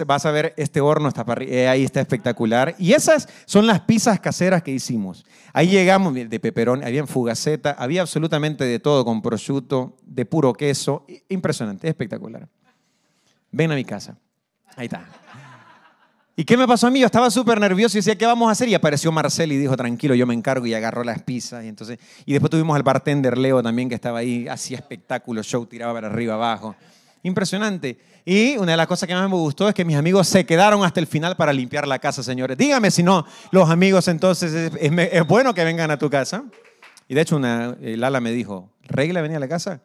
vas 0.05 0.25
a 0.25 0.31
ver 0.31 0.53
este 0.57 0.81
horno, 0.81 1.07
esta 1.07 1.23
parrilla, 1.23 1.53
eh, 1.53 1.67
ahí 1.69 1.85
está 1.85 2.01
espectacular. 2.01 2.75
Y 2.77 2.91
esas 2.91 3.29
son 3.45 3.67
las 3.67 3.79
pizzas 3.79 4.19
caseras 4.19 4.63
que 4.63 4.71
hicimos. 4.71 5.25
Ahí 5.53 5.69
llegamos 5.69 6.13
de 6.13 6.39
peperón, 6.41 6.83
había 6.83 7.07
fugaceta, 7.07 7.71
había 7.79 8.01
absolutamente 8.01 8.65
de 8.65 8.79
todo, 8.79 9.05
con 9.05 9.21
prosciutto, 9.21 9.95
de 10.03 10.25
puro 10.25 10.51
queso. 10.51 11.05
Impresionante, 11.29 11.87
espectacular. 11.87 12.49
Ven 13.49 13.71
a 13.71 13.75
mi 13.75 13.85
casa. 13.85 14.17
Ahí 14.75 14.87
está. 14.87 15.20
¿Y 16.41 16.43
qué 16.43 16.57
me 16.57 16.67
pasó 16.67 16.87
a 16.87 16.89
mí? 16.89 16.99
Yo 16.99 17.05
estaba 17.05 17.29
súper 17.29 17.59
nervioso 17.59 17.95
y 17.95 17.99
decía, 17.99 18.17
¿qué 18.17 18.25
vamos 18.25 18.49
a 18.49 18.53
hacer? 18.53 18.67
Y 18.67 18.73
apareció 18.73 19.11
Marcel 19.11 19.51
y 19.51 19.59
dijo, 19.59 19.77
tranquilo, 19.77 20.15
yo 20.15 20.25
me 20.25 20.33
encargo 20.33 20.65
y 20.65 20.73
agarró 20.73 21.03
las 21.03 21.21
pizzas. 21.21 21.63
Y, 21.63 21.67
entonces, 21.67 21.99
y 22.25 22.33
después 22.33 22.49
tuvimos 22.49 22.75
al 22.75 22.81
bartender 22.81 23.37
Leo 23.37 23.61
también 23.61 23.87
que 23.87 23.93
estaba 23.93 24.17
ahí, 24.17 24.47
hacía 24.47 24.77
espectáculo, 24.77 25.43
show, 25.43 25.67
tiraba 25.67 25.93
para 25.93 26.07
arriba, 26.07 26.33
abajo. 26.33 26.75
Impresionante. 27.21 27.99
Y 28.25 28.57
una 28.57 28.71
de 28.71 28.77
las 28.77 28.87
cosas 28.87 29.07
que 29.07 29.13
más 29.13 29.29
me 29.29 29.35
gustó 29.35 29.69
es 29.69 29.75
que 29.75 29.85
mis 29.85 29.95
amigos 29.95 30.27
se 30.27 30.43
quedaron 30.43 30.83
hasta 30.83 30.99
el 30.99 31.05
final 31.05 31.35
para 31.35 31.53
limpiar 31.53 31.87
la 31.87 31.99
casa, 31.99 32.23
señores. 32.23 32.57
Dígame 32.57 32.89
si 32.89 33.03
no, 33.03 33.23
los 33.51 33.69
amigos 33.69 34.07
entonces, 34.07 34.73
es, 34.79 35.27
bueno 35.27 35.53
que 35.53 35.63
vengan 35.63 35.91
a 35.91 35.99
tu 35.99 36.09
casa. 36.09 36.43
Y 37.07 37.13
de 37.13 37.21
hecho, 37.21 37.35
una, 37.35 37.77
eh, 37.81 37.97
Lala 37.97 38.19
me 38.19 38.31
dijo, 38.31 38.71
regla 38.81 39.21
venir 39.21 39.37
a 39.37 39.41
la 39.41 39.47
casa, 39.47 39.79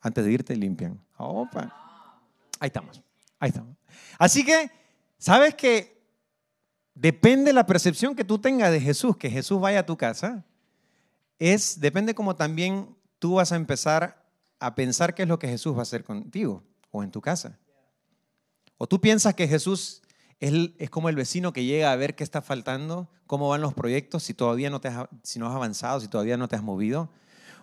antes 0.00 0.24
de 0.24 0.32
irte 0.32 0.56
limpian. 0.56 0.98
Opa. 1.16 1.72
Ahí 2.58 2.66
estamos, 2.66 3.00
ahí 3.38 3.50
estamos. 3.50 3.76
Así 4.18 4.44
que 4.44 4.68
¿Sabes 5.18 5.54
que 5.54 6.02
depende 6.94 7.52
la 7.52 7.66
percepción 7.66 8.14
que 8.14 8.24
tú 8.24 8.38
tengas 8.38 8.70
de 8.70 8.80
Jesús, 8.80 9.16
que 9.16 9.30
Jesús 9.30 9.60
vaya 9.60 9.80
a 9.80 9.86
tu 9.86 9.96
casa? 9.96 10.44
Es, 11.38 11.80
depende 11.80 12.14
como 12.14 12.36
también 12.36 12.96
tú 13.18 13.34
vas 13.34 13.52
a 13.52 13.56
empezar 13.56 14.26
a 14.58 14.74
pensar 14.74 15.14
qué 15.14 15.22
es 15.22 15.28
lo 15.28 15.38
que 15.38 15.48
Jesús 15.48 15.74
va 15.74 15.80
a 15.80 15.82
hacer 15.82 16.04
contigo 16.04 16.62
o 16.90 17.02
en 17.02 17.10
tu 17.10 17.20
casa. 17.20 17.58
O 18.78 18.86
tú 18.86 19.00
piensas 19.00 19.34
que 19.34 19.48
Jesús 19.48 20.02
es, 20.40 20.90
como 20.90 21.08
el 21.08 21.16
vecino 21.16 21.52
que 21.52 21.64
llega 21.64 21.92
a 21.92 21.96
ver 21.96 22.14
qué 22.14 22.24
está 22.24 22.42
faltando, 22.42 23.08
cómo 23.26 23.48
van 23.48 23.62
los 23.62 23.74
proyectos, 23.74 24.22
si 24.22 24.34
todavía 24.34 24.70
no, 24.70 24.80
te 24.80 24.88
has, 24.88 25.08
si 25.22 25.38
no 25.38 25.46
has 25.46 25.54
avanzado, 25.54 26.00
si 26.00 26.08
todavía 26.08 26.36
no 26.36 26.48
te 26.48 26.56
has 26.56 26.62
movido. 26.62 27.10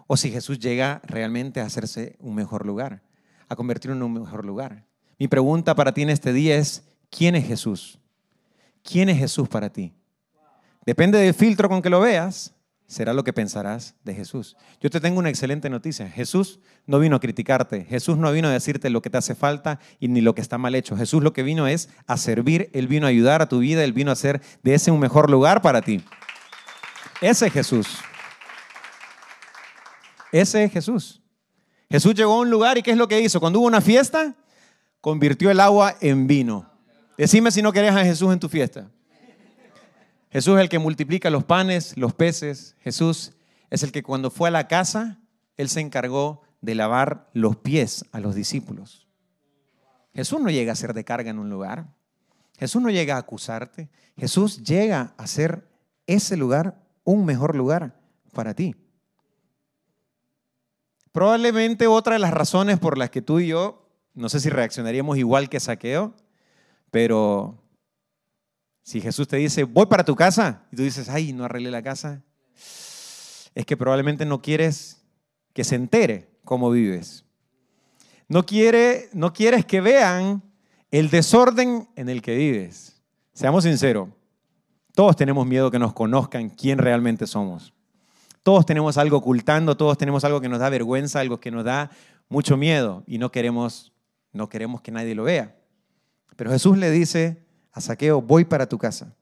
O 0.07 0.17
si 0.17 0.31
Jesús 0.31 0.60
llega 0.60 1.01
realmente 1.05 1.62
a 1.62 1.65
hacerse 1.65 2.17
un 2.19 2.36
mejor 2.36 2.65
lugar, 2.65 3.03
a 3.48 3.55
convertirlo 3.55 3.95
en 3.95 4.03
un 4.03 4.13
mejor 4.13 4.43
lugar. 4.43 4.86
Mi 5.17 5.27
pregunta 5.27 5.75
para 5.75 5.93
ti 5.93 6.01
en 6.01 6.10
este 6.10 6.33
día 6.33 6.57
es, 6.57 6.83
¿Quién 7.15 7.36
es 7.36 7.46
Jesús? 7.46 8.00
¿Quién 8.82 9.08
es 9.08 9.20
Jesús 9.20 9.48
para 9.48 9.70
ti? 9.70 9.93
Depende 10.84 11.20
del 11.20 11.34
filtro 11.36 11.70
con 11.70 11.82
que 11.82 11.89
lo 11.89 12.00
veas, 12.00 12.55
será 12.88 13.13
lo 13.13 13.24
que 13.24 13.32
pensarás 13.32 13.96
de 14.03 14.15
Jesús. 14.15 14.58
Yo 14.82 14.89
te 14.89 15.00
tengo 15.00 15.20
una 15.20 15.29
excelente 15.29 15.70
noticia. 15.70 16.10
Jesús 16.10 16.60
no 16.88 16.98
vino 16.98 17.15
a 17.15 17.20
criticarte. 17.20 17.86
Jesús 17.86 18.17
no 18.17 18.32
vino 18.32 18.48
a 18.48 18.51
decirte 18.51 18.89
lo 18.89 19.01
que 19.01 19.12
te 19.12 19.17
hace 19.17 19.36
falta 19.36 19.79
y 20.00 20.08
ni 20.08 20.22
lo 20.22 20.34
que 20.34 20.41
está 20.41 20.58
mal 20.58 20.74
hecho. 20.74 20.98
Jesús 20.98 21.22
lo 21.22 21.34
que 21.34 21.43
vino 21.43 21.67
es 21.67 21.89
a 22.08 22.17
servir. 22.17 22.72
Él 22.74 22.88
vino 22.88 23.05
a 23.05 23.10
ayudar 23.10 23.43
a 23.43 23.48
tu 23.48 23.60
vida. 23.60 23.84
Él 23.84 23.93
vino 23.93 24.10
a 24.10 24.13
hacer 24.13 24.41
de 24.63 24.74
ese 24.74 24.89
un 24.89 25.00
mejor 25.00 25.29
lugar 25.29 25.62
para 25.62 25.82
ti. 25.82 26.03
Ese 27.22 27.48
es 27.48 27.53
Jesús. 27.53 27.88
Ese 30.32 30.63
es 30.63 30.72
Jesús. 30.72 31.22
Jesús 31.89 32.15
llegó 32.15 32.34
a 32.34 32.39
un 32.39 32.50
lugar 32.50 32.79
y 32.79 32.82
¿qué 32.82 32.91
es 32.91 32.98
lo 32.98 33.08
que 33.08 33.22
hizo? 33.22 33.39
Cuando 33.39 33.60
hubo 33.60 33.67
una 33.67 33.82
fiesta, 33.82 34.36
convirtió 35.00 35.51
el 35.51 35.60
agua 35.60 35.96
en 36.01 36.25
vino. 36.25 36.72
Decime 37.17 37.51
si 37.51 37.62
no 37.62 37.72
querés 37.72 37.93
a 37.96 38.03
Jesús 38.03 38.34
en 38.34 38.39
tu 38.39 38.50
fiesta. 38.50 38.89
Jesús 40.32 40.55
es 40.55 40.62
el 40.62 40.70
que 40.70 40.79
multiplica 40.79 41.29
los 41.29 41.43
panes, 41.43 41.96
los 41.96 42.13
peces. 42.13 42.75
Jesús 42.79 43.34
es 43.70 43.84
el 43.84 43.91
que 43.91 44.01
cuando 44.01 44.32
fue 44.32 44.50
a 44.50 44.51
la 44.51 44.67
casa, 44.67 45.20
Él 45.58 45.70
se 45.70 45.79
encargó 45.79 46.41
de 46.62 46.74
lavar 46.74 47.29
los 47.34 47.58
pies 47.58 48.05
a 48.12 48.20
los 48.20 48.34
discípulos. 48.34 49.08
Jesús 50.15 50.39
no 50.41 50.50
llega 50.50 50.74
a 50.74 50.75
ser 50.75 50.93
de 50.93 51.03
carga 51.03 51.29
en 51.29 51.39
un 51.39 51.50
lugar. 51.50 51.93
Jesús 52.58 52.82
no 52.82 52.89
llega 52.89 53.15
a 53.15 53.20
acusarte. 53.20 53.89
Jesús 54.17 54.63
llega 54.63 55.13
a 55.17 55.24
hacer 55.24 55.67
ese 56.08 56.38
lugar 56.38 56.84
un 57.03 57.25
mejor 57.25 57.55
lugar 57.55 58.00
para 58.32 58.53
ti. 58.53 58.75
Probablemente 61.12 61.86
otra 61.86 62.13
de 62.13 62.20
las 62.20 62.34
razones 62.34 62.79
por 62.79 62.98
las 62.98 63.12
que 63.12 63.22
tú 63.22 63.39
y 63.39 63.48
yo, 63.48 63.88
no 64.15 64.29
sé 64.29 64.39
si 64.39 64.50
reaccionaríamos 64.50 65.17
igual 65.17 65.48
que 65.48 65.60
Saqueo, 65.60 66.15
pero 66.93 67.57
si 68.83 69.01
Jesús 69.01 69.27
te 69.27 69.38
dice, 69.38 69.63
voy 69.63 69.88
para 69.88 70.05
tu 70.05 70.15
casa, 70.15 70.62
y 70.71 70.75
tú 70.75 70.83
dices, 70.83 71.09
ay, 71.09 71.33
no 71.33 71.43
arreglé 71.43 71.71
la 71.71 71.81
casa, 71.81 72.21
es 73.55 73.65
que 73.65 73.75
probablemente 73.75 74.27
no 74.27 74.43
quieres 74.43 75.03
que 75.53 75.63
se 75.63 75.73
entere 75.73 76.29
cómo 76.45 76.69
vives. 76.69 77.25
No, 78.27 78.45
quiere, 78.45 79.09
no 79.12 79.33
quieres 79.33 79.65
que 79.65 79.81
vean 79.81 80.43
el 80.91 81.09
desorden 81.09 81.89
en 81.95 82.09
el 82.09 82.21
que 82.21 82.35
vives. 82.35 83.01
Seamos 83.33 83.63
sinceros, 83.63 84.09
todos 84.93 85.15
tenemos 85.15 85.47
miedo 85.47 85.71
que 85.71 85.79
nos 85.79 85.93
conozcan 85.93 86.51
quién 86.51 86.77
realmente 86.77 87.25
somos. 87.25 87.73
Todos 88.43 88.67
tenemos 88.67 89.00
algo 89.00 89.17
ocultando, 89.17 89.75
todos 89.75 89.97
tenemos 89.97 90.23
algo 90.25 90.41
que 90.41 90.50
nos 90.50 90.59
da 90.59 90.69
vergüenza, 90.69 91.21
algo 91.21 91.39
que 91.39 91.50
nos 91.50 91.63
da 91.63 91.89
mucho 92.29 92.55
miedo 92.55 93.03
y 93.07 93.17
no 93.17 93.31
queremos 93.31 93.93
no 94.31 94.47
queremos 94.47 94.81
que 94.81 94.91
nadie 94.91 95.15
lo 95.15 95.23
vea. 95.23 95.55
Pero 96.35 96.51
Jesús 96.51 96.77
le 96.77 96.91
dice 96.91 97.45
a 97.71 97.81
Saqueo, 97.81 98.21
voy 98.21 98.45
para 98.45 98.67
tu 98.67 98.77
casa. 98.77 99.13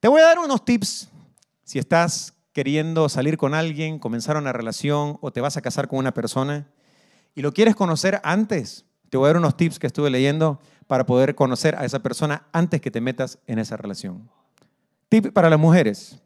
Te 0.00 0.08
voy 0.08 0.20
a 0.20 0.24
dar 0.24 0.38
unos 0.38 0.64
tips 0.64 1.08
si 1.62 1.78
estás 1.78 2.34
queriendo 2.52 3.08
salir 3.08 3.36
con 3.36 3.54
alguien, 3.54 3.98
comenzar 3.98 4.36
una 4.36 4.52
relación 4.52 5.18
o 5.20 5.32
te 5.32 5.40
vas 5.40 5.56
a 5.56 5.62
casar 5.62 5.88
con 5.88 5.98
una 5.98 6.14
persona 6.14 6.68
y 7.34 7.42
lo 7.42 7.52
quieres 7.52 7.74
conocer 7.74 8.20
antes. 8.22 8.84
Te 9.10 9.16
voy 9.16 9.26
a 9.26 9.28
dar 9.28 9.38
unos 9.38 9.56
tips 9.56 9.78
que 9.78 9.86
estuve 9.86 10.10
leyendo 10.10 10.60
para 10.86 11.06
poder 11.06 11.34
conocer 11.34 11.74
a 11.76 11.84
esa 11.84 12.00
persona 12.00 12.46
antes 12.52 12.80
que 12.80 12.90
te 12.90 13.00
metas 13.00 13.38
en 13.46 13.58
esa 13.58 13.76
relación. 13.76 14.30
Tip 15.08 15.32
para 15.32 15.50
las 15.50 15.58
mujeres. 15.58 16.18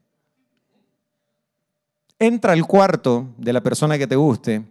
Entra 2.18 2.52
al 2.52 2.66
cuarto 2.66 3.28
de 3.37 3.52
la 3.52 3.62
persona 3.62 3.96
que 3.96 4.06
te 4.06 4.16
guste 4.16 4.64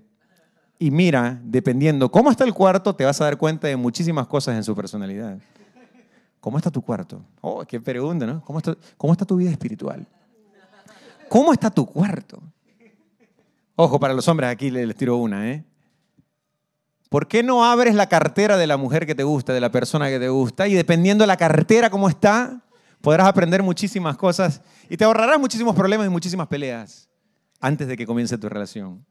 y 0.79 0.91
mira, 0.91 1.39
dependiendo 1.43 2.11
cómo 2.11 2.29
está 2.29 2.43
el 2.43 2.53
cuarto, 2.53 2.95
te 2.95 3.03
vas 3.03 3.19
a 3.21 3.25
dar 3.25 3.37
cuenta 3.37 3.67
de 3.67 3.75
muchísimas 3.75 4.27
cosas 4.27 4.55
en 4.55 4.63
su 4.63 4.75
personalidad. 4.75 5.39
¿Cómo 6.39 6.57
está 6.57 6.69
tu 6.69 6.81
cuarto? 6.81 7.21
Oh, 7.41 7.65
qué 7.65 7.81
pregunta, 7.81 8.25
¿no? 8.25 8.41
¿Cómo 8.41 8.59
está, 8.59 9.25
tu 9.25 9.35
vida 9.35 9.49
espiritual? 9.49 10.07
¿Cómo 11.29 11.51
está 11.51 11.69
tu 11.69 11.85
cuarto? 11.85 12.39
Ojo, 13.75 13.99
para 13.99 14.13
los 14.13 14.27
hombres 14.27 14.49
aquí 14.49 14.71
les 14.71 14.95
tiro 14.95 15.17
una, 15.17 15.51
¿eh? 15.51 15.63
¿Por 17.09 17.27
qué 17.27 17.41
no 17.41 17.63
abres 17.63 17.95
la 17.95 18.07
cartera 18.07 18.57
de 18.57 18.67
la 18.67 18.77
mujer 18.77 19.05
que 19.05 19.15
te 19.15 19.23
gusta, 19.23 19.53
de 19.53 19.61
la 19.61 19.71
persona 19.71 20.09
que 20.09 20.19
te 20.19 20.29
gusta? 20.29 20.67
Y 20.67 20.73
dependiendo 20.73 21.23
de 21.23 21.27
la 21.27 21.37
cartera 21.37 21.89
cómo 21.89 22.09
está, 22.09 22.61
podrás 23.01 23.27
aprender 23.27 23.63
muchísimas 23.63 24.17
cosas 24.17 24.61
y 24.89 24.97
te 24.97 25.05
ahorrarás 25.05 25.39
muchísimos 25.39 25.75
problemas 25.75 26.07
y 26.07 26.09
muchísimas 26.09 26.47
peleas 26.47 27.09
antes 27.59 27.87
de 27.87 27.97
que 27.97 28.05
comience 28.05 28.37
tu 28.37 28.49
relación. 28.49 29.05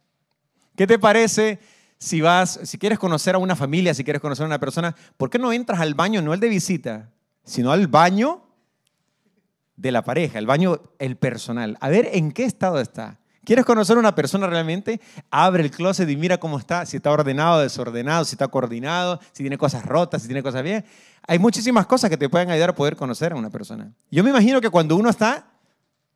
¿Qué 0.76 0.86
te 0.86 0.98
parece 0.98 1.58
si 1.98 2.20
vas, 2.20 2.60
si 2.62 2.78
quieres 2.78 2.98
conocer 2.98 3.34
a 3.34 3.38
una 3.38 3.56
familia, 3.56 3.94
si 3.94 4.04
quieres 4.04 4.20
conocer 4.20 4.44
a 4.44 4.46
una 4.46 4.60
persona, 4.60 4.94
¿por 5.16 5.30
qué 5.30 5.38
no 5.38 5.52
entras 5.52 5.80
al 5.80 5.94
baño, 5.94 6.20
no 6.22 6.34
el 6.34 6.40
de 6.40 6.48
visita, 6.48 7.10
sino 7.44 7.72
al 7.72 7.86
baño 7.88 8.42
de 9.76 9.90
la 9.90 10.02
pareja, 10.02 10.38
el 10.38 10.46
baño, 10.46 10.80
el 10.98 11.16
personal? 11.16 11.78
A 11.80 11.88
ver 11.88 12.10
en 12.12 12.32
qué 12.32 12.44
estado 12.44 12.80
está. 12.80 13.18
¿Quieres 13.44 13.64
conocer 13.64 13.96
a 13.96 14.00
una 14.00 14.14
persona 14.14 14.48
realmente? 14.48 15.00
Abre 15.30 15.62
el 15.62 15.70
closet 15.70 16.08
y 16.10 16.16
mira 16.16 16.38
cómo 16.38 16.58
está, 16.58 16.84
si 16.84 16.96
está 16.96 17.12
ordenado, 17.12 17.60
desordenado, 17.60 18.24
si 18.24 18.34
está 18.34 18.48
coordinado, 18.48 19.20
si 19.32 19.44
tiene 19.44 19.56
cosas 19.56 19.84
rotas, 19.84 20.22
si 20.22 20.28
tiene 20.28 20.42
cosas 20.42 20.64
bien. 20.64 20.84
Hay 21.28 21.38
muchísimas 21.38 21.86
cosas 21.86 22.10
que 22.10 22.16
te 22.16 22.28
pueden 22.28 22.50
ayudar 22.50 22.70
a 22.70 22.74
poder 22.74 22.96
conocer 22.96 23.32
a 23.32 23.36
una 23.36 23.48
persona. 23.48 23.92
Yo 24.10 24.24
me 24.24 24.30
imagino 24.30 24.60
que 24.60 24.68
cuando 24.68 24.96
uno 24.96 25.08
está, 25.08 25.46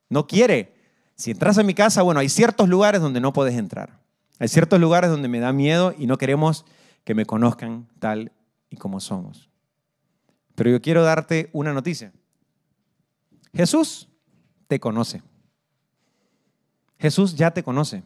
no 0.08 0.26
quiere. 0.26 0.74
Si 1.14 1.30
entras 1.30 1.56
a 1.56 1.62
mi 1.62 1.72
casa, 1.72 2.02
bueno, 2.02 2.18
hay 2.18 2.28
ciertos 2.28 2.68
lugares 2.68 3.00
donde 3.00 3.20
no 3.20 3.32
puedes 3.32 3.54
entrar. 3.54 4.00
Hay 4.40 4.48
ciertos 4.48 4.80
lugares 4.80 5.10
donde 5.10 5.28
me 5.28 5.38
da 5.38 5.52
miedo 5.52 5.94
y 5.96 6.06
no 6.06 6.16
queremos 6.16 6.64
que 7.04 7.14
me 7.14 7.26
conozcan 7.26 7.88
tal 7.98 8.32
y 8.70 8.76
como 8.76 8.98
somos. 8.98 9.50
Pero 10.54 10.70
yo 10.70 10.80
quiero 10.80 11.02
darte 11.02 11.50
una 11.52 11.74
noticia. 11.74 12.12
Jesús 13.54 14.08
te 14.66 14.80
conoce. 14.80 15.22
Jesús 16.98 17.36
ya 17.36 17.50
te 17.50 17.62
conoce 17.62 18.02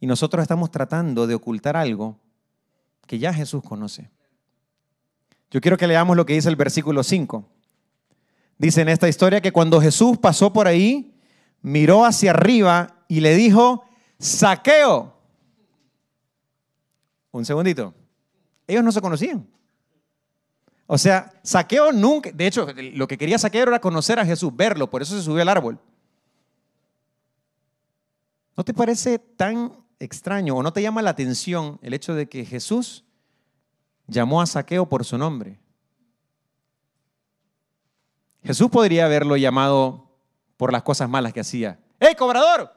y 0.00 0.06
nosotros 0.06 0.42
estamos 0.42 0.72
tratando 0.72 1.28
de 1.28 1.36
ocultar 1.36 1.76
algo 1.76 2.18
que 3.06 3.20
ya 3.20 3.32
Jesús 3.32 3.62
conoce. 3.62 4.10
Yo 5.52 5.60
quiero 5.60 5.76
que 5.76 5.86
leamos 5.86 6.16
lo 6.16 6.26
que 6.26 6.34
dice 6.34 6.48
el 6.48 6.56
versículo 6.56 7.04
5. 7.04 7.48
Dice 8.58 8.80
en 8.82 8.88
esta 8.88 9.08
historia 9.08 9.40
que 9.40 9.52
cuando 9.52 9.80
Jesús 9.80 10.18
pasó 10.18 10.52
por 10.52 10.66
ahí, 10.66 11.14
miró 11.62 12.04
hacia 12.04 12.32
arriba 12.32 13.04
y 13.06 13.20
le 13.20 13.36
dijo, 13.36 13.84
saqueo. 14.18 15.19
Un 17.32 17.44
segundito. 17.44 17.94
Ellos 18.66 18.84
no 18.84 18.92
se 18.92 19.00
conocían. 19.00 19.46
O 20.86 20.98
sea, 20.98 21.32
saqueo 21.42 21.92
nunca, 21.92 22.32
de 22.32 22.46
hecho, 22.46 22.66
lo 22.94 23.06
que 23.06 23.16
quería 23.16 23.38
saqueo 23.38 23.62
era 23.62 23.80
conocer 23.80 24.18
a 24.18 24.26
Jesús, 24.26 24.54
verlo, 24.54 24.90
por 24.90 25.02
eso 25.02 25.16
se 25.16 25.22
subió 25.22 25.42
al 25.42 25.48
árbol. 25.48 25.78
¿No 28.56 28.64
te 28.64 28.74
parece 28.74 29.18
tan 29.18 29.72
extraño 30.00 30.56
o 30.56 30.62
no 30.62 30.72
te 30.72 30.82
llama 30.82 31.00
la 31.00 31.10
atención 31.10 31.78
el 31.82 31.94
hecho 31.94 32.14
de 32.14 32.28
que 32.28 32.44
Jesús 32.44 33.04
llamó 34.06 34.42
a 34.42 34.46
Saqueo 34.46 34.88
por 34.88 35.04
su 35.04 35.16
nombre? 35.16 35.60
Jesús 38.42 38.68
podría 38.68 39.04
haberlo 39.04 39.36
llamado 39.36 40.10
por 40.56 40.72
las 40.72 40.82
cosas 40.82 41.08
malas 41.08 41.32
que 41.32 41.40
hacía. 41.40 41.78
¡Ey, 42.00 42.14
cobrador! 42.14 42.72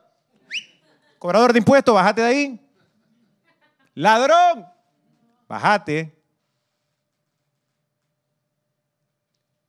Cobrador 1.18 1.54
de 1.54 1.60
impuestos, 1.60 1.96
bájate 1.96 2.22
de 2.22 2.28
ahí. 2.28 2.63
Ladrón, 3.96 4.66
bájate. 5.48 6.16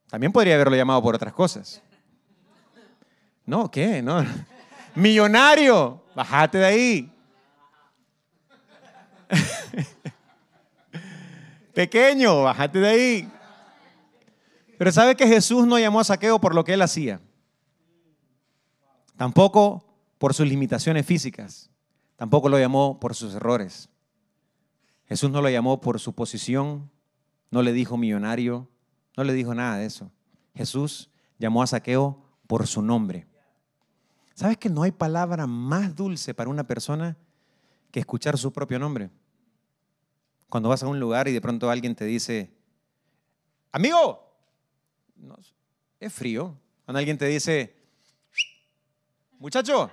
También 0.09 0.33
podría 0.33 0.55
haberlo 0.55 0.77
llamado 0.77 1.03
por 1.03 1.15
otras 1.15 1.33
cosas. 1.33 1.83
No, 3.45 3.71
¿qué? 3.71 4.01
No. 4.01 4.25
Millonario, 4.95 6.05
bájate 6.15 6.59
de 6.59 6.65
ahí. 6.65 7.13
Pequeño, 11.75 12.45
bájate 12.45 12.79
de 12.79 12.89
ahí. 12.89 13.29
Pero 14.79 14.93
sabe 14.93 15.17
que 15.17 15.27
Jesús 15.27 15.67
no 15.67 15.79
llamó 15.79 16.01
a 16.01 16.05
Saqueo 16.05 16.41
por 16.41 16.55
lo 16.55 16.65
que 16.65 16.75
él 16.75 16.83
hacía. 16.83 17.21
Tampoco 19.17 19.85
por 20.19 20.35
sus 20.35 20.47
limitaciones 20.47 21.05
físicas. 21.05 21.71
Tampoco 22.17 22.49
lo 22.49 22.59
llamó 22.59 22.99
por 23.01 23.15
sus 23.15 23.35
errores. 23.35 23.89
Jesús 25.15 25.31
no 25.31 25.41
lo 25.41 25.49
llamó 25.49 25.81
por 25.81 26.01
su 26.01 26.13
posición. 26.13 26.91
No 27.53 27.63
le 27.63 27.73
dijo 27.73 27.97
millonario. 27.97 28.69
No 29.17 29.23
le 29.23 29.33
dijo 29.33 29.55
nada 29.55 29.77
de 29.77 29.87
eso. 29.87 30.11
Jesús 30.57 31.09
llamó 31.39 31.63
a 31.63 31.69
Saqueo 31.69 32.21
por 32.49 32.67
su 32.67 32.83
nombre. 32.83 33.25
¿Sabes 34.35 34.59
que 34.59 34.69
no 34.69 34.83
hay 34.83 34.91
palabra 34.91 35.47
más 35.47 35.95
dulce 35.95 36.35
para 36.35 36.51
una 36.51 36.67
persona 36.67 37.17
que 37.93 38.01
escuchar 38.01 38.37
su 38.37 38.53
propio 38.53 38.81
nombre? 38.81 39.09
Cuando 40.49 40.69
vas 40.69 40.83
a 40.83 40.89
un 40.89 40.99
lugar 40.99 41.29
y 41.29 41.33
de 41.33 41.41
pronto 41.41 41.71
alguien 41.71 41.95
te 41.95 42.07
dice, 42.07 42.53
amigo, 43.71 44.37
es 46.01 46.13
frío. 46.13 46.59
Cuando 46.85 46.99
alguien 46.99 47.19
te 47.19 47.27
dice, 47.27 47.73
muchacho, 49.39 49.93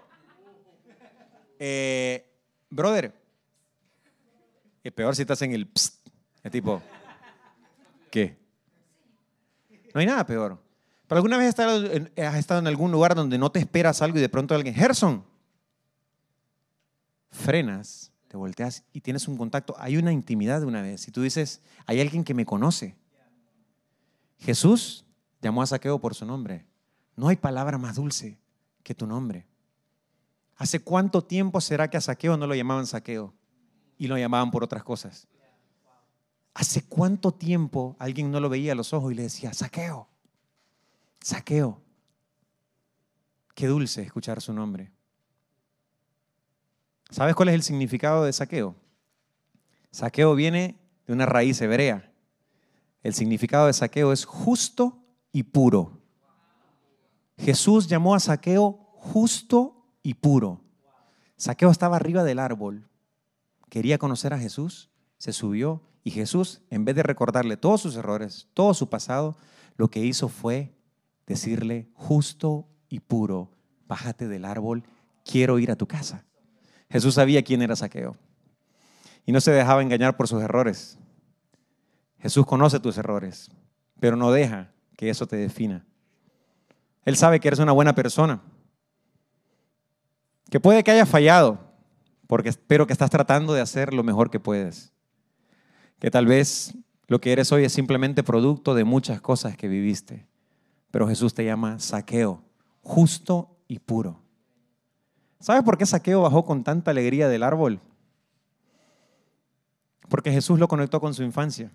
eh, 1.59 2.25
brother, 2.71 3.20
es 4.83 4.93
peor 4.93 5.15
si 5.15 5.21
estás 5.21 5.41
en 5.41 5.53
el 5.53 5.67
pst, 5.67 6.07
es 6.43 6.51
tipo, 6.51 6.81
¿qué? 8.09 8.37
No 9.93 9.99
hay 9.99 10.05
nada 10.05 10.25
peor. 10.25 10.61
¿Pero 11.07 11.17
alguna 11.17 11.37
vez 11.37 11.47
has 11.47 12.35
estado, 12.35 12.59
en, 12.59 12.67
algún 12.67 12.91
lugar 12.91 13.15
donde 13.15 13.37
no 13.37 13.51
te 13.51 13.59
esperas 13.59 14.01
algo 14.01 14.17
y 14.17 14.21
de 14.21 14.29
pronto 14.29 14.55
alguien, 14.55 14.73
Gerson, 14.73 15.25
frenas, 17.29 18.11
te 18.27 18.37
volteas 18.37 18.85
y 18.93 19.01
tienes 19.01 19.27
un 19.27 19.37
contacto, 19.37 19.75
hay 19.77 19.97
una 19.97 20.13
intimidad 20.13 20.61
de 20.61 20.65
una 20.65 20.81
vez. 20.81 21.07
Y 21.07 21.11
tú 21.11 21.21
dices, 21.21 21.61
hay 21.85 21.99
alguien 21.99 22.23
que 22.23 22.33
me 22.33 22.45
conoce. 22.45 22.95
Jesús 24.39 25.05
llamó 25.41 25.61
a 25.61 25.67
Saqueo 25.67 25.99
por 25.99 26.15
su 26.15 26.25
nombre. 26.25 26.65
No 27.17 27.27
hay 27.27 27.35
palabra 27.35 27.77
más 27.77 27.97
dulce 27.97 28.39
que 28.81 28.95
tu 28.95 29.05
nombre. 29.05 29.45
¿Hace 30.55 30.79
cuánto 30.79 31.23
tiempo 31.23 31.59
será 31.59 31.89
que 31.89 31.97
a 31.97 32.01
Saqueo 32.01 32.37
no 32.37 32.47
lo 32.47 32.55
llamaban 32.55 32.87
Saqueo 32.87 33.33
y 34.01 34.07
lo 34.07 34.17
llamaban 34.17 34.49
por 34.49 34.63
otras 34.63 34.83
cosas? 34.83 35.27
¿Hace 36.55 36.83
cuánto 36.87 37.31
tiempo 37.31 37.95
alguien 37.99 38.31
no 38.31 38.39
lo 38.39 38.49
veía 38.49 38.71
a 38.71 38.75
los 38.75 38.93
ojos 38.93 39.11
y 39.11 39.15
le 39.15 39.21
decía, 39.21 39.53
Saqueo? 39.53 40.07
Saqueo. 41.19 41.79
Qué 43.53 43.67
dulce 43.67 44.01
escuchar 44.01 44.41
su 44.41 44.53
nombre. 44.53 44.91
¿Sabes 47.11 47.35
cuál 47.35 47.49
es 47.49 47.53
el 47.55 47.61
significado 47.61 48.23
de 48.23 48.33
saqueo? 48.33 48.75
Saqueo 49.91 50.33
viene 50.33 50.79
de 51.05 51.13
una 51.13 51.27
raíz 51.27 51.61
hebrea. 51.61 52.11
El 53.03 53.13
significado 53.13 53.67
de 53.67 53.73
saqueo 53.73 54.13
es 54.13 54.25
justo 54.25 54.97
y 55.31 55.43
puro. 55.43 56.01
Jesús 57.37 57.87
llamó 57.87 58.15
a 58.15 58.19
saqueo 58.19 58.95
justo 58.95 59.85
y 60.01 60.15
puro. 60.15 60.59
Saqueo 61.37 61.69
estaba 61.69 61.97
arriba 61.97 62.23
del 62.23 62.39
árbol. 62.39 62.87
Quería 63.71 63.97
conocer 63.97 64.33
a 64.33 64.37
Jesús, 64.37 64.89
se 65.17 65.31
subió 65.31 65.81
y 66.03 66.11
Jesús, 66.11 66.61
en 66.69 66.83
vez 66.83 66.93
de 66.93 67.03
recordarle 67.03 67.55
todos 67.55 67.79
sus 67.79 67.95
errores, 67.95 68.49
todo 68.53 68.73
su 68.73 68.89
pasado, 68.89 69.37
lo 69.77 69.89
que 69.89 70.03
hizo 70.03 70.27
fue 70.27 70.75
decirle, 71.25 71.87
justo 71.93 72.67
y 72.89 72.99
puro, 72.99 73.49
bájate 73.87 74.27
del 74.27 74.43
árbol, 74.43 74.83
quiero 75.23 75.57
ir 75.57 75.71
a 75.71 75.77
tu 75.77 75.87
casa. 75.87 76.25
Jesús 76.89 77.13
sabía 77.13 77.43
quién 77.43 77.61
era 77.61 77.77
Saqueo 77.77 78.17
y 79.25 79.31
no 79.31 79.39
se 79.39 79.51
dejaba 79.51 79.81
engañar 79.81 80.17
por 80.17 80.27
sus 80.27 80.43
errores. 80.43 80.99
Jesús 82.19 82.45
conoce 82.45 82.81
tus 82.81 82.97
errores, 82.97 83.51
pero 84.01 84.17
no 84.17 84.33
deja 84.33 84.73
que 84.97 85.09
eso 85.09 85.27
te 85.27 85.37
defina. 85.37 85.85
Él 87.05 87.15
sabe 87.15 87.39
que 87.39 87.47
eres 87.47 87.59
una 87.59 87.71
buena 87.71 87.95
persona, 87.95 88.41
que 90.49 90.59
puede 90.59 90.83
que 90.83 90.91
hayas 90.91 91.07
fallado, 91.07 91.70
porque 92.31 92.47
espero 92.47 92.87
que 92.87 92.93
estás 92.93 93.09
tratando 93.09 93.51
de 93.51 93.59
hacer 93.59 93.93
lo 93.93 94.03
mejor 94.03 94.31
que 94.31 94.39
puedes, 94.39 94.93
que 95.99 96.09
tal 96.09 96.27
vez 96.27 96.73
Lo 97.07 97.19
que 97.19 97.33
eres 97.33 97.51
hoy 97.51 97.65
es 97.65 97.73
simplemente 97.73 98.23
producto 98.23 98.73
de 98.73 98.85
muchas 98.85 99.19
cosas 99.19 99.57
que 99.57 99.67
viviste. 99.67 100.29
Pero 100.91 101.09
Jesús 101.09 101.33
te 101.33 101.43
llama 101.43 101.77
saqueo, 101.79 102.41
justo 102.83 103.57
y 103.67 103.79
puro. 103.79 104.21
¿Sabes 105.41 105.63
por 105.63 105.77
qué 105.77 105.85
saqueo 105.85 106.21
bajó 106.21 106.45
con 106.45 106.63
tanta 106.63 106.91
alegría 106.91 107.27
del 107.27 107.43
árbol? 107.43 107.81
Porque 110.07 110.31
Jesús 110.31 110.57
lo 110.57 110.69
conectó 110.69 111.01
con 111.01 111.13
su 111.13 111.23
infancia. 111.23 111.73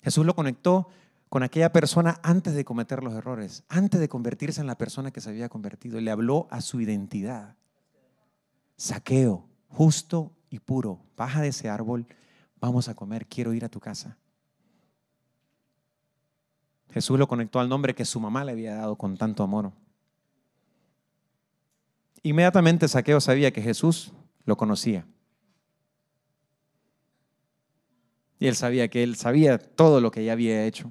Jesús 0.00 0.24
lo 0.24 0.36
conectó 0.36 0.86
con 1.28 1.42
aquella 1.42 1.72
persona 1.72 2.20
antes 2.22 2.54
de 2.54 2.64
cometer 2.64 3.02
los 3.02 3.14
errores, 3.14 3.64
antes 3.68 3.98
de 3.98 4.08
convertirse 4.08 4.60
en 4.60 4.68
la 4.68 4.78
persona 4.78 5.10
que 5.10 5.20
se 5.20 5.30
había 5.30 5.48
convertido. 5.48 6.00
Le 6.00 6.12
habló 6.12 6.46
a 6.52 6.60
su 6.60 6.80
identidad. 6.80 7.56
Saqueo, 8.80 9.46
justo 9.68 10.32
y 10.48 10.58
puro. 10.58 11.04
Baja 11.14 11.42
de 11.42 11.48
ese 11.48 11.68
árbol, 11.68 12.06
vamos 12.62 12.88
a 12.88 12.94
comer, 12.94 13.26
quiero 13.26 13.52
ir 13.52 13.62
a 13.62 13.68
tu 13.68 13.78
casa. 13.78 14.16
Jesús 16.90 17.18
lo 17.18 17.28
conectó 17.28 17.60
al 17.60 17.68
nombre 17.68 17.94
que 17.94 18.06
su 18.06 18.18
mamá 18.20 18.42
le 18.42 18.52
había 18.52 18.76
dado 18.76 18.96
con 18.96 19.18
tanto 19.18 19.42
amor. 19.42 19.70
Inmediatamente 22.22 22.88
Saqueo 22.88 23.20
sabía 23.20 23.50
que 23.50 23.60
Jesús 23.60 24.14
lo 24.46 24.56
conocía. 24.56 25.06
Y 28.38 28.46
él 28.46 28.56
sabía 28.56 28.88
que 28.88 29.02
él 29.02 29.16
sabía 29.16 29.58
todo 29.58 30.00
lo 30.00 30.10
que 30.10 30.24
ya 30.24 30.32
había 30.32 30.64
hecho. 30.64 30.90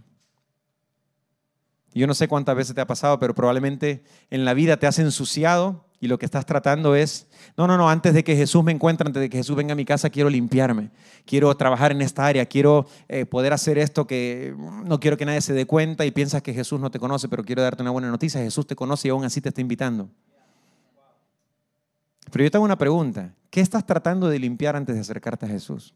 Yo 1.95 2.05
no 2.05 2.13
sé 2.13 2.27
cuántas 2.27 2.55
veces 2.55 2.75
te 2.75 2.81
ha 2.81 2.87
pasado, 2.87 3.17
pero 3.17 3.33
probablemente 3.33 4.03
en 4.29 4.45
la 4.45 4.53
vida 4.53 4.77
te 4.77 4.85
has 4.85 4.99
ensuciado 4.99 5.88
y 6.01 6.07
lo 6.07 6.17
que 6.17 6.25
estás 6.25 6.45
tratando 6.45 6.95
es, 6.95 7.27
no, 7.57 7.67
no, 7.67 7.77
no, 7.77 7.89
antes 7.89 8.13
de 8.13 8.23
que 8.23 8.35
Jesús 8.35 8.63
me 8.63 8.71
encuentre, 8.71 9.05
antes 9.05 9.21
de 9.21 9.29
que 9.29 9.37
Jesús 9.37 9.55
venga 9.55 9.73
a 9.73 9.75
mi 9.75 9.83
casa, 9.83 10.09
quiero 10.09 10.29
limpiarme, 10.29 10.91
quiero 11.25 11.53
trabajar 11.55 11.91
en 11.91 12.01
esta 12.01 12.25
área, 12.25 12.45
quiero 12.45 12.87
eh, 13.09 13.25
poder 13.25 13.51
hacer 13.51 13.77
esto 13.77 14.07
que 14.07 14.55
no 14.57 14.99
quiero 14.99 15.17
que 15.17 15.25
nadie 15.25 15.41
se 15.41 15.53
dé 15.53 15.65
cuenta 15.65 16.05
y 16.05 16.11
piensas 16.11 16.41
que 16.41 16.53
Jesús 16.53 16.79
no 16.79 16.89
te 16.89 16.99
conoce, 16.99 17.27
pero 17.27 17.43
quiero 17.43 17.61
darte 17.61 17.81
una 17.81 17.91
buena 17.91 18.09
noticia, 18.09 18.39
Jesús 18.39 18.65
te 18.65 18.75
conoce 18.75 19.09
y 19.09 19.11
aún 19.11 19.25
así 19.25 19.41
te 19.41 19.49
está 19.49 19.59
invitando. 19.59 20.09
Pero 22.31 22.43
yo 22.43 22.51
tengo 22.51 22.65
una 22.65 22.77
pregunta, 22.77 23.33
¿qué 23.49 23.59
estás 23.59 23.85
tratando 23.85 24.29
de 24.29 24.39
limpiar 24.39 24.75
antes 24.75 24.95
de 24.95 25.01
acercarte 25.01 25.45
a 25.47 25.49
Jesús? 25.49 25.93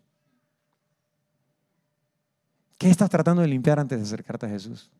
¿Qué 2.78 2.89
estás 2.89 3.10
tratando 3.10 3.42
de 3.42 3.48
limpiar 3.48 3.80
antes 3.80 3.98
de 3.98 4.04
acercarte 4.04 4.48
a 4.48 4.50
Jesús? 4.50 4.92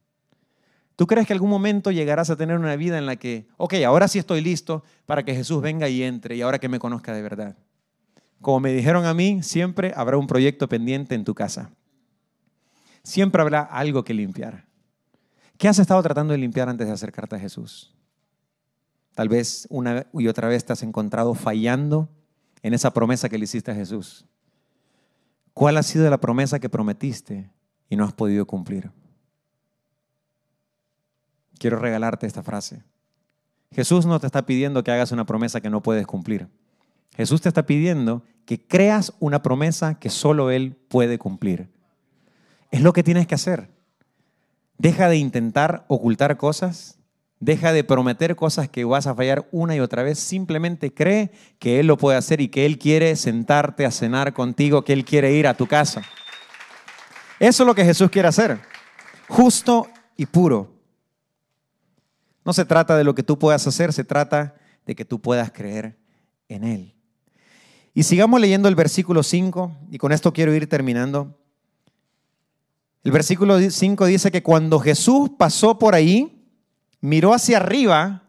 ¿Tú 0.96 1.08
crees 1.08 1.26
que 1.26 1.34
algún 1.34 1.50
momento 1.50 1.92
llegarás 1.92 2.30
a 2.30 2.36
tener 2.36 2.58
una 2.58 2.76
vida 2.76 2.98
en 2.98 3.06
la 3.06 3.16
que, 3.16 3.48
ok, 3.58 3.76
ahora 3.86 4.08
sí 4.08 4.20
estoy 4.20 4.42
listo 4.42 4.84
para 5.06 5.24
que 5.24 5.34
Jesús 5.34 5.62
venga 5.62 5.90
y 5.90 6.04
entre 6.04 6.36
y 6.36 6.42
ahora 6.42 6.60
que 6.60 6.70
me 6.70 6.80
conozca 6.80 7.14
de 7.14 7.22
verdad? 7.22 7.58
Como 8.42 8.60
me 8.60 8.74
dijeron 8.74 9.06
a 9.06 9.14
mí, 9.14 9.42
siempre 9.42 9.94
habrá 9.96 10.18
un 10.18 10.28
proyecto 10.28 10.70
pendiente 10.70 11.16
en 11.16 11.24
tu 11.24 11.34
casa. 11.34 11.72
Siempre 13.02 13.42
habrá 13.42 13.62
algo 13.62 14.04
que 14.04 14.14
limpiar. 14.14 14.66
¿Qué 15.58 15.68
has 15.68 15.80
estado 15.80 16.02
tratando 16.04 16.34
de 16.34 16.38
limpiar 16.38 16.70
antes 16.70 16.88
de 16.88 16.94
acercarte 16.94 17.36
a 17.36 17.40
Jesús? 17.40 17.96
Tal 19.16 19.30
vez 19.30 19.68
una 19.70 20.08
y 20.14 20.28
otra 20.28 20.48
vez 20.48 20.66
te 20.66 20.74
has 20.74 20.84
encontrado 20.84 21.34
fallando 21.34 22.10
en 22.62 22.74
esa 22.74 22.94
promesa 22.94 23.30
que 23.30 23.38
le 23.38 23.46
hiciste 23.46 23.72
a 23.72 23.76
Jesús. 23.76 24.26
¿Cuál 25.54 25.78
ha 25.78 25.84
sido 25.84 26.10
la 26.10 26.20
promesa 26.20 26.60
que 26.60 26.70
prometiste 26.70 27.52
y 27.90 27.96
no 27.96 28.06
has 28.06 28.14
podido 28.14 28.46
cumplir? 28.46 28.92
Quiero 31.63 31.80
regalarte 31.80 32.28
esta 32.28 32.43
frase. 32.43 32.84
Jesús 33.71 34.06
no 34.06 34.19
te 34.19 34.26
está 34.26 34.45
pidiendo 34.45 34.84
que 34.84 34.91
hagas 34.91 35.13
una 35.13 35.26
promesa 35.26 35.62
que 35.62 35.69
no 35.69 35.82
puedes 35.82 36.06
cumplir. 36.06 36.49
Jesús 37.15 37.39
te 37.39 37.47
está 37.47 37.65
pidiendo 37.65 38.21
que 38.45 38.60
creas 38.67 39.13
una 39.21 39.41
promesa 39.41 39.97
que 39.97 40.10
solo 40.10 40.52
Él 40.52 40.76
puede 40.89 41.17
cumplir. 41.17 41.69
Es 42.69 42.82
lo 42.82 42.91
que 42.91 43.02
tienes 43.02 43.28
que 43.28 43.36
hacer. 43.36 43.69
Deja 44.78 45.08
de 45.08 45.15
intentar 45.15 45.86
ocultar 45.88 46.36
cosas. 46.36 46.99
Deja 47.39 47.71
de 47.71 47.86
prometer 47.86 48.36
cosas 48.36 48.67
que 48.67 48.84
vas 48.84 49.08
a 49.08 49.15
fallar 49.15 49.47
una 49.54 49.73
y 49.73 49.80
otra 49.80 50.04
vez. 50.04 50.19
Simplemente 50.19 50.93
cree 50.93 51.32
que 51.60 51.80
Él 51.80 51.88
lo 51.88 51.95
puede 51.95 52.17
hacer 52.17 52.41
y 52.41 52.49
que 52.49 52.65
Él 52.65 52.78
quiere 52.78 53.15
sentarte 53.15 53.86
a 53.86 53.91
cenar 53.91 54.34
contigo, 54.34 54.84
que 54.84 54.91
Él 54.91 55.06
quiere 55.06 55.32
ir 55.32 55.47
a 55.47 55.54
tu 55.54 55.65
casa. 55.65 56.02
Eso 57.39 57.63
es 57.63 57.67
lo 57.67 57.73
que 57.73 57.86
Jesús 57.86 58.10
quiere 58.10 58.28
hacer. 58.28 58.60
Justo 59.30 59.88
y 60.17 60.26
puro. 60.26 60.73
No 62.46 62.54
se 62.54 62.66
trata 62.66 62.98
de 62.98 63.04
lo 63.04 63.16
que 63.16 63.24
tú 63.24 63.40
puedas 63.40 63.66
hacer, 63.68 63.94
se 63.94 64.04
trata 64.04 64.56
de 64.86 64.96
que 64.96 65.06
tú 65.06 65.22
puedas 65.22 65.52
creer 65.52 65.98
en 66.48 66.64
Él. 66.64 66.96
Y 67.94 68.04
sigamos 68.04 68.42
leyendo 68.42 68.68
el 68.68 68.76
versículo 68.76 69.24
5, 69.24 69.78
y 69.92 69.98
con 69.98 70.12
esto 70.12 70.34
quiero 70.34 70.54
ir 70.54 70.68
terminando. 70.68 71.38
El 73.04 73.12
versículo 73.12 73.60
5 73.60 74.06
dice 74.06 74.32
que 74.32 74.44
cuando 74.44 74.80
Jesús 74.80 75.32
pasó 75.38 75.78
por 75.78 75.94
ahí, 75.94 76.44
miró 77.02 77.34
hacia 77.34 77.58
arriba 77.58 78.24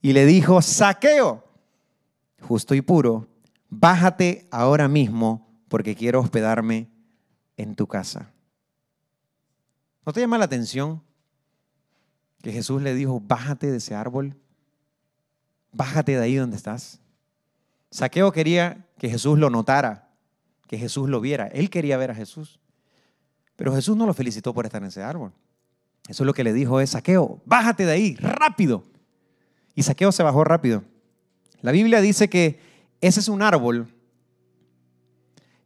y 0.00 0.12
le 0.12 0.26
dijo, 0.26 0.60
saqueo, 0.62 1.44
justo 2.40 2.74
y 2.74 2.82
puro, 2.82 3.28
bájate 3.68 4.46
ahora 4.50 4.86
mismo 4.86 5.48
porque 5.68 5.94
quiero 5.94 6.20
hospedarme 6.20 6.90
en 7.56 7.74
tu 7.74 7.86
casa. 7.86 8.30
¿No 10.04 10.12
te 10.12 10.20
llama 10.20 10.38
la 10.38 10.44
atención 10.44 11.02
que 12.42 12.52
Jesús 12.52 12.82
le 12.82 12.94
dijo, 12.94 13.20
bájate 13.20 13.70
de 13.70 13.78
ese 13.78 13.94
árbol, 13.94 14.36
bájate 15.72 16.16
de 16.16 16.22
ahí 16.22 16.34
donde 16.34 16.56
estás. 16.56 17.00
Saqueo 17.90 18.32
quería 18.32 18.86
que 18.98 19.08
Jesús 19.08 19.38
lo 19.38 19.48
notara, 19.48 20.10
que 20.66 20.76
Jesús 20.76 21.08
lo 21.08 21.20
viera. 21.20 21.46
Él 21.48 21.70
quería 21.70 21.96
ver 21.96 22.10
a 22.10 22.14
Jesús. 22.14 22.58
Pero 23.56 23.74
Jesús 23.74 23.96
no 23.96 24.06
lo 24.06 24.14
felicitó 24.14 24.52
por 24.52 24.66
estar 24.66 24.82
en 24.82 24.88
ese 24.88 25.02
árbol. 25.02 25.32
Eso 26.08 26.24
es 26.24 26.26
lo 26.26 26.34
que 26.34 26.44
le 26.44 26.52
dijo 26.52 26.80
es, 26.80 26.90
Saqueo, 26.90 27.40
bájate 27.44 27.86
de 27.86 27.92
ahí, 27.92 28.16
rápido. 28.16 28.82
Y 29.74 29.84
Saqueo 29.84 30.10
se 30.10 30.22
bajó 30.22 30.42
rápido. 30.42 30.82
La 31.60 31.70
Biblia 31.70 32.00
dice 32.00 32.28
que 32.28 32.58
ese 33.00 33.20
es 33.20 33.28
un 33.28 33.42
árbol 33.42 33.88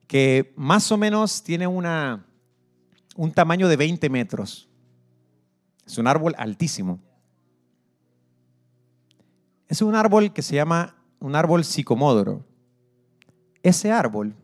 que 0.06 0.52
más 0.56 0.92
o 0.92 0.98
menos 0.98 1.42
tiene 1.42 1.66
una, 1.66 2.26
un 3.16 3.32
tamaño 3.32 3.66
de 3.68 3.76
20 3.76 4.10
metros. 4.10 4.68
Es 5.86 5.98
un 5.98 6.06
árbol 6.06 6.34
altísimo. 6.36 7.00
Es 9.68 9.82
un 9.82 9.94
árbol 9.94 10.32
que 10.32 10.42
se 10.42 10.54
llama 10.54 10.96
un 11.20 11.34
árbol 11.34 11.64
psicomódoro. 11.64 12.44
Ese 13.62 13.90
árbol 13.90 14.34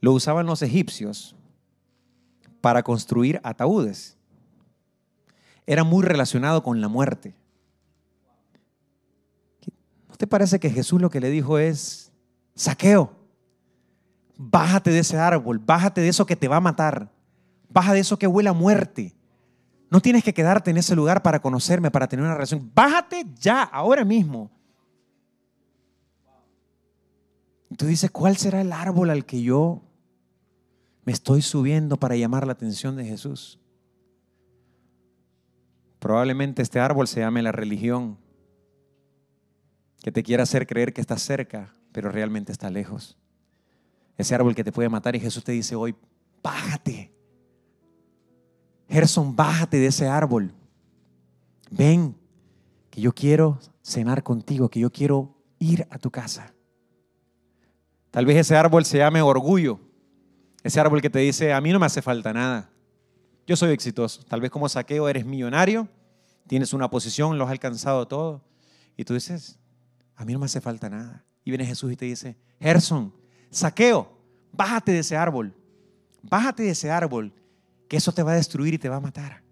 lo 0.00 0.12
usaban 0.12 0.46
los 0.46 0.62
egipcios 0.62 1.36
para 2.60 2.82
construir 2.82 3.40
ataúdes. 3.42 4.16
Era 5.66 5.84
muy 5.84 6.02
relacionado 6.04 6.62
con 6.62 6.80
la 6.80 6.88
muerte. 6.88 7.34
¿No 10.08 10.16
te 10.16 10.26
parece 10.26 10.60
que 10.60 10.70
Jesús 10.70 11.00
lo 11.00 11.10
que 11.10 11.20
le 11.20 11.30
dijo 11.30 11.58
es, 11.58 12.12
saqueo, 12.54 13.12
bájate 14.36 14.90
de 14.90 15.00
ese 15.00 15.18
árbol, 15.18 15.58
bájate 15.58 16.00
de 16.00 16.08
eso 16.08 16.26
que 16.26 16.36
te 16.36 16.48
va 16.48 16.56
a 16.56 16.60
matar, 16.60 17.10
baja 17.68 17.92
de 17.92 18.00
eso 18.00 18.18
que 18.18 18.26
huele 18.26 18.48
a 18.48 18.52
muerte, 18.52 19.14
no 19.90 20.00
tienes 20.00 20.24
que 20.24 20.34
quedarte 20.34 20.70
en 20.70 20.76
ese 20.76 20.96
lugar 20.96 21.22
para 21.22 21.40
conocerme, 21.40 21.90
para 21.90 22.08
tener 22.08 22.24
una 22.24 22.34
relación. 22.34 22.70
Bájate 22.74 23.26
ya, 23.38 23.62
ahora 23.62 24.04
mismo. 24.04 24.50
tú 27.76 27.86
dices, 27.86 28.10
¿cuál 28.10 28.36
será 28.36 28.60
el 28.60 28.72
árbol 28.72 29.10
al 29.10 29.24
que 29.26 29.42
yo 29.42 29.82
me 31.04 31.12
estoy 31.12 31.42
subiendo 31.42 31.98
para 31.98 32.16
llamar 32.16 32.46
la 32.46 32.52
atención 32.52 32.96
de 32.96 33.04
Jesús? 33.04 33.58
Probablemente 35.98 36.62
este 36.62 36.80
árbol 36.80 37.08
se 37.08 37.20
llame 37.20 37.42
la 37.42 37.52
religión, 37.52 38.18
que 40.02 40.12
te 40.12 40.22
quiera 40.22 40.42
hacer 40.42 40.66
creer 40.66 40.92
que 40.92 41.00
está 41.00 41.16
cerca, 41.16 41.72
pero 41.92 42.10
realmente 42.10 42.52
está 42.52 42.68
lejos. 42.68 43.16
Ese 44.18 44.34
árbol 44.34 44.54
que 44.54 44.64
te 44.64 44.72
puede 44.72 44.88
matar 44.88 45.16
y 45.16 45.20
Jesús 45.20 45.42
te 45.42 45.52
dice 45.52 45.74
hoy, 45.74 45.96
bájate. 46.42 47.13
Gerson, 48.88 49.34
bájate 49.34 49.78
de 49.78 49.86
ese 49.86 50.06
árbol. 50.06 50.52
Ven, 51.70 52.16
que 52.90 53.00
yo 53.00 53.12
quiero 53.12 53.58
cenar 53.82 54.22
contigo, 54.22 54.68
que 54.68 54.80
yo 54.80 54.90
quiero 54.90 55.34
ir 55.58 55.86
a 55.90 55.98
tu 55.98 56.10
casa. 56.10 56.52
Tal 58.10 58.26
vez 58.26 58.36
ese 58.36 58.56
árbol 58.56 58.84
se 58.84 58.98
llame 58.98 59.20
orgullo. 59.22 59.80
Ese 60.62 60.80
árbol 60.80 61.02
que 61.02 61.10
te 61.10 61.18
dice, 61.18 61.52
a 61.52 61.60
mí 61.60 61.72
no 61.72 61.78
me 61.78 61.86
hace 61.86 62.00
falta 62.00 62.32
nada. 62.32 62.70
Yo 63.46 63.56
soy 63.56 63.72
exitoso. 63.72 64.22
Tal 64.24 64.40
vez 64.40 64.50
como 64.50 64.68
saqueo 64.68 65.08
eres 65.08 65.26
millonario, 65.26 65.88
tienes 66.46 66.72
una 66.72 66.88
posición, 66.88 67.36
lo 67.36 67.44
has 67.44 67.50
alcanzado 67.50 68.06
todo. 68.06 68.42
Y 68.96 69.04
tú 69.04 69.14
dices, 69.14 69.58
a 70.14 70.24
mí 70.24 70.32
no 70.32 70.38
me 70.38 70.46
hace 70.46 70.60
falta 70.60 70.88
nada. 70.88 71.24
Y 71.44 71.50
viene 71.50 71.66
Jesús 71.66 71.92
y 71.92 71.96
te 71.96 72.04
dice, 72.04 72.36
Gerson, 72.60 73.12
saqueo, 73.50 74.16
bájate 74.52 74.92
de 74.92 75.00
ese 75.00 75.16
árbol. 75.16 75.52
Bájate 76.22 76.62
de 76.62 76.70
ese 76.70 76.90
árbol 76.90 77.32
que 77.88 77.96
eso 77.96 78.12
te 78.12 78.22
va 78.22 78.32
a 78.32 78.36
destruir 78.36 78.74
y 78.74 78.78
te 78.78 78.88
va 78.88 78.96
a 78.96 79.00
matar. 79.00 79.42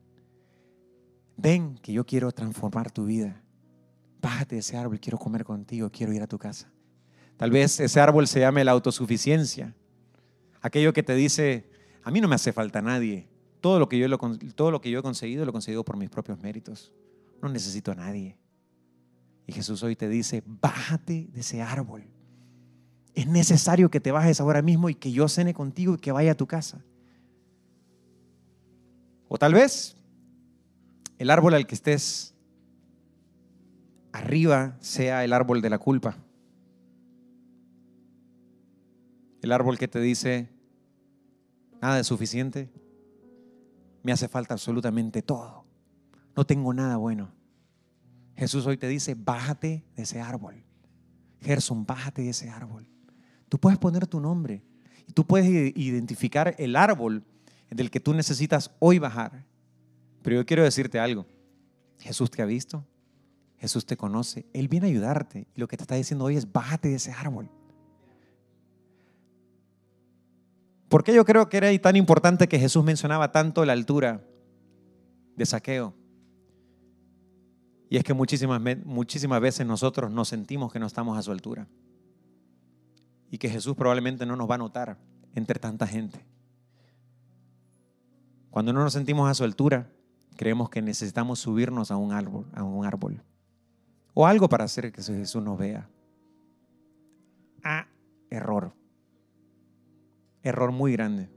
Ven 1.36 1.78
que 1.78 1.92
yo 1.92 2.04
quiero 2.04 2.30
transformar 2.32 2.90
tu 2.90 3.04
vida. 3.04 3.42
Bájate 4.20 4.56
de 4.56 4.60
ese 4.60 4.76
árbol, 4.76 5.00
quiero 5.00 5.18
comer 5.18 5.44
contigo, 5.44 5.90
quiero 5.90 6.12
ir 6.12 6.22
a 6.22 6.26
tu 6.26 6.38
casa. 6.38 6.70
Tal 7.36 7.50
vez 7.50 7.80
ese 7.80 8.00
árbol 8.00 8.28
se 8.28 8.40
llame 8.40 8.64
la 8.64 8.72
autosuficiencia. 8.72 9.74
Aquello 10.60 10.92
que 10.92 11.02
te 11.02 11.14
dice, 11.14 11.68
A 12.04 12.10
mí 12.10 12.20
no 12.20 12.28
me 12.28 12.34
hace 12.34 12.52
falta 12.52 12.82
nadie. 12.82 13.28
Todo 13.60 13.78
lo 13.78 13.88
que 13.88 13.98
yo, 13.98 14.06
todo 14.54 14.70
lo 14.70 14.80
que 14.80 14.90
yo 14.90 15.00
he 15.00 15.02
conseguido 15.02 15.44
lo 15.44 15.50
he 15.50 15.52
conseguido 15.52 15.84
por 15.84 15.96
mis 15.96 16.10
propios 16.10 16.38
méritos. 16.40 16.92
No 17.40 17.48
necesito 17.48 17.92
a 17.92 17.94
nadie. 17.94 18.36
Y 19.46 19.52
Jesús 19.52 19.82
hoy 19.82 19.96
te 19.96 20.08
dice, 20.08 20.42
bájate 20.46 21.28
de 21.32 21.40
ese 21.40 21.62
árbol. 21.62 22.04
Es 23.14 23.26
necesario 23.26 23.90
que 23.90 24.00
te 24.00 24.12
bajes 24.12 24.40
ahora 24.40 24.62
mismo 24.62 24.88
y 24.88 24.94
que 24.94 25.12
yo 25.12 25.28
cene 25.28 25.52
contigo 25.52 25.94
y 25.94 25.98
que 25.98 26.12
vaya 26.12 26.32
a 26.32 26.36
tu 26.36 26.46
casa. 26.46 26.84
O 29.34 29.38
tal 29.38 29.54
vez 29.54 29.96
el 31.16 31.30
árbol 31.30 31.54
al 31.54 31.66
que 31.66 31.74
estés 31.74 32.34
arriba 34.12 34.76
sea 34.80 35.24
el 35.24 35.32
árbol 35.32 35.62
de 35.62 35.70
la 35.70 35.78
culpa. 35.78 36.18
El 39.40 39.52
árbol 39.52 39.78
que 39.78 39.88
te 39.88 40.00
dice, 40.00 40.50
nada 41.80 41.98
es 41.98 42.06
suficiente, 42.06 42.70
me 44.02 44.12
hace 44.12 44.28
falta 44.28 44.52
absolutamente 44.52 45.22
todo, 45.22 45.64
no 46.36 46.44
tengo 46.44 46.74
nada 46.74 46.98
bueno. 46.98 47.32
Jesús 48.36 48.66
hoy 48.66 48.76
te 48.76 48.86
dice, 48.86 49.14
bájate 49.14 49.82
de 49.96 50.02
ese 50.02 50.20
árbol. 50.20 50.62
Gerson, 51.40 51.86
bájate 51.86 52.20
de 52.20 52.28
ese 52.28 52.50
árbol. 52.50 52.86
Tú 53.48 53.58
puedes 53.58 53.78
poner 53.78 54.06
tu 54.06 54.20
nombre 54.20 54.62
y 55.08 55.14
tú 55.14 55.26
puedes 55.26 55.48
identificar 55.74 56.54
el 56.58 56.76
árbol 56.76 57.24
del 57.74 57.90
que 57.90 58.00
tú 58.00 58.14
necesitas 58.14 58.70
hoy 58.78 58.98
bajar. 58.98 59.44
Pero 60.22 60.36
yo 60.36 60.46
quiero 60.46 60.62
decirte 60.62 60.98
algo. 60.98 61.26
Jesús 61.98 62.30
te 62.30 62.42
ha 62.42 62.44
visto, 62.44 62.84
Jesús 63.58 63.86
te 63.86 63.96
conoce, 63.96 64.46
Él 64.52 64.68
viene 64.68 64.86
a 64.86 64.90
ayudarte. 64.90 65.46
Y 65.54 65.60
lo 65.60 65.68
que 65.68 65.76
te 65.76 65.84
está 65.84 65.94
diciendo 65.94 66.24
hoy 66.24 66.36
es, 66.36 66.50
bájate 66.50 66.88
de 66.88 66.96
ese 66.96 67.12
árbol. 67.12 67.48
¿Por 70.88 71.04
qué 71.04 71.14
yo 71.14 71.24
creo 71.24 71.48
que 71.48 71.56
era 71.56 71.78
tan 71.80 71.96
importante 71.96 72.48
que 72.48 72.58
Jesús 72.58 72.84
mencionaba 72.84 73.32
tanto 73.32 73.64
la 73.64 73.72
altura 73.72 74.26
de 75.36 75.46
saqueo? 75.46 75.94
Y 77.88 77.96
es 77.96 78.04
que 78.04 78.14
muchísimas, 78.14 78.60
muchísimas 78.84 79.40
veces 79.40 79.66
nosotros 79.66 80.10
nos 80.10 80.28
sentimos 80.28 80.72
que 80.72 80.78
no 80.78 80.86
estamos 80.86 81.16
a 81.16 81.22
su 81.22 81.30
altura. 81.30 81.66
Y 83.30 83.38
que 83.38 83.48
Jesús 83.48 83.74
probablemente 83.74 84.26
no 84.26 84.36
nos 84.36 84.50
va 84.50 84.56
a 84.56 84.58
notar 84.58 84.98
entre 85.34 85.58
tanta 85.58 85.86
gente. 85.86 86.31
Cuando 88.52 88.72
no 88.72 88.84
nos 88.84 88.92
sentimos 88.92 89.28
a 89.28 89.34
su 89.34 89.42
altura, 89.42 89.90
creemos 90.36 90.70
que 90.70 90.80
necesitamos 90.80 91.40
subirnos 91.40 91.90
a 91.90 91.96
un 91.96 92.12
árbol, 92.12 92.46
a 92.54 92.62
un 92.62 92.86
árbol. 92.86 93.20
O 94.14 94.28
algo 94.28 94.48
para 94.48 94.62
hacer 94.62 94.92
que 94.92 95.02
Jesús 95.02 95.42
nos 95.42 95.58
vea. 95.58 95.88
Ah, 97.64 97.88
error 98.30 98.72
error 100.42 100.72
muy 100.72 100.92
grande. 100.92 101.28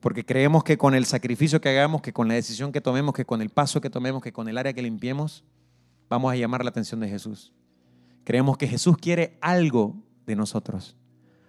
Porque 0.00 0.24
creemos 0.24 0.62
que 0.62 0.78
con 0.78 0.94
el 0.94 1.04
sacrificio 1.04 1.60
que 1.60 1.68
hagamos, 1.68 2.02
que 2.02 2.12
con 2.12 2.28
la 2.28 2.34
decisión 2.34 2.70
que 2.72 2.80
tomemos, 2.80 3.14
que 3.14 3.24
con 3.24 3.42
el 3.42 3.50
paso 3.50 3.80
que 3.80 3.90
tomemos, 3.90 4.22
que 4.22 4.32
con 4.32 4.48
el 4.48 4.58
área 4.58 4.72
que 4.72 4.82
limpiemos, 4.82 5.44
vamos 6.08 6.32
a 6.32 6.36
llamar 6.36 6.64
la 6.64 6.70
atención 6.70 7.00
de 7.00 7.08
Jesús. 7.08 7.52
Creemos 8.24 8.56
que 8.56 8.68
Jesús 8.68 8.96
quiere 8.98 9.36
algo 9.40 9.96
de 10.26 10.36
nosotros. 10.36 10.96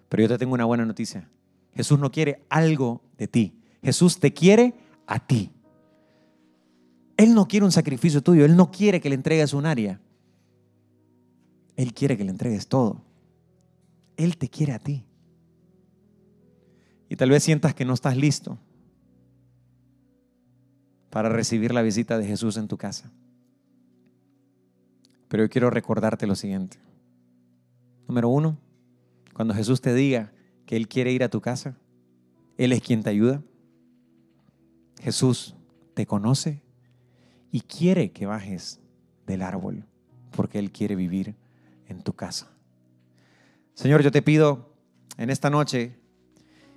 Pero 0.09 0.23
yo 0.23 0.29
te 0.29 0.37
tengo 0.37 0.53
una 0.53 0.65
buena 0.65 0.85
noticia. 0.85 1.29
Jesús 1.77 1.99
no 1.99 2.11
quiere 2.11 2.43
algo 2.49 3.03
de 3.19 3.27
ti. 3.27 3.61
Jesús 3.83 4.19
te 4.19 4.33
quiere 4.33 4.73
a 5.05 5.19
ti. 5.19 5.51
Él 7.17 7.35
no 7.35 7.47
quiere 7.47 7.67
un 7.67 7.71
sacrificio 7.71 8.23
tuyo. 8.23 8.45
Él 8.45 8.55
no 8.55 8.71
quiere 8.71 8.99
que 8.99 9.09
le 9.09 9.15
entregues 9.15 9.53
un 9.53 9.67
área. 9.67 10.01
Él 11.75 11.93
quiere 11.93 12.17
que 12.17 12.23
le 12.23 12.31
entregues 12.31 12.67
todo. 12.67 13.03
Él 14.15 14.37
te 14.37 14.49
quiere 14.49 14.73
a 14.73 14.79
ti. 14.79 15.05
Y 17.09 17.15
tal 17.15 17.29
vez 17.29 17.43
sientas 17.43 17.75
que 17.75 17.85
no 17.85 17.93
estás 17.93 18.17
listo 18.17 18.57
para 21.11 21.29
recibir 21.29 21.75
la 21.75 21.83
visita 21.83 22.17
de 22.17 22.25
Jesús 22.25 22.57
en 22.57 22.67
tu 22.67 22.77
casa. 22.77 23.11
Pero 25.27 25.43
yo 25.43 25.49
quiero 25.51 25.69
recordarte 25.69 26.25
lo 26.25 26.33
siguiente. 26.33 26.79
Número 28.07 28.29
uno, 28.29 28.57
cuando 29.35 29.53
Jesús 29.53 29.79
te 29.79 29.93
diga 29.93 30.31
que 30.67 30.75
Él 30.75 30.87
quiere 30.87 31.11
ir 31.11 31.23
a 31.23 31.29
tu 31.29 31.41
casa, 31.41 31.75
Él 32.57 32.73
es 32.73 32.81
quien 32.81 33.01
te 33.01 33.09
ayuda. 33.09 33.41
Jesús 35.01 35.55
te 35.95 36.05
conoce 36.05 36.61
y 37.51 37.61
quiere 37.61 38.11
que 38.11 38.27
bajes 38.27 38.79
del 39.25 39.41
árbol 39.41 39.85
porque 40.35 40.59
Él 40.59 40.71
quiere 40.71 40.95
vivir 40.95 41.35
en 41.87 42.03
tu 42.03 42.13
casa. 42.13 42.51
Señor, 43.73 44.03
yo 44.03 44.11
te 44.11 44.21
pido 44.21 44.73
en 45.17 45.29
esta 45.29 45.49
noche 45.49 45.97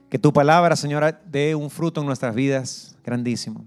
que 0.08 0.18
tu 0.18 0.32
palabra, 0.32 0.76
Señor, 0.76 1.18
dé 1.26 1.54
un 1.54 1.68
fruto 1.68 2.00
en 2.00 2.06
nuestras 2.06 2.34
vidas 2.34 2.96
grandísimo. 3.04 3.64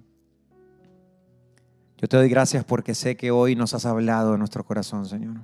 Yo 1.97 2.07
te 2.07 2.17
doy 2.17 2.29
gracias 2.29 2.63
porque 2.63 2.95
sé 2.95 3.17
que 3.17 3.31
hoy 3.31 3.55
nos 3.55 3.73
has 3.73 3.86
hablado 3.86 4.33
en 4.33 4.39
nuestro 4.39 4.63
corazón, 4.65 5.05
Señor. 5.05 5.38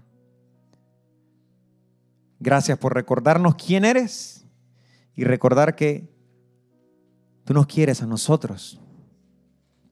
Gracias 2.40 2.78
por 2.78 2.94
recordarnos 2.94 3.56
quién 3.56 3.84
eres 3.86 4.46
y 5.20 5.26
recordar 5.26 5.76
que 5.76 6.10
tú 7.44 7.54
nos 7.54 7.68
quieres 7.68 8.02
a 8.02 8.06
nosotros, 8.06 8.80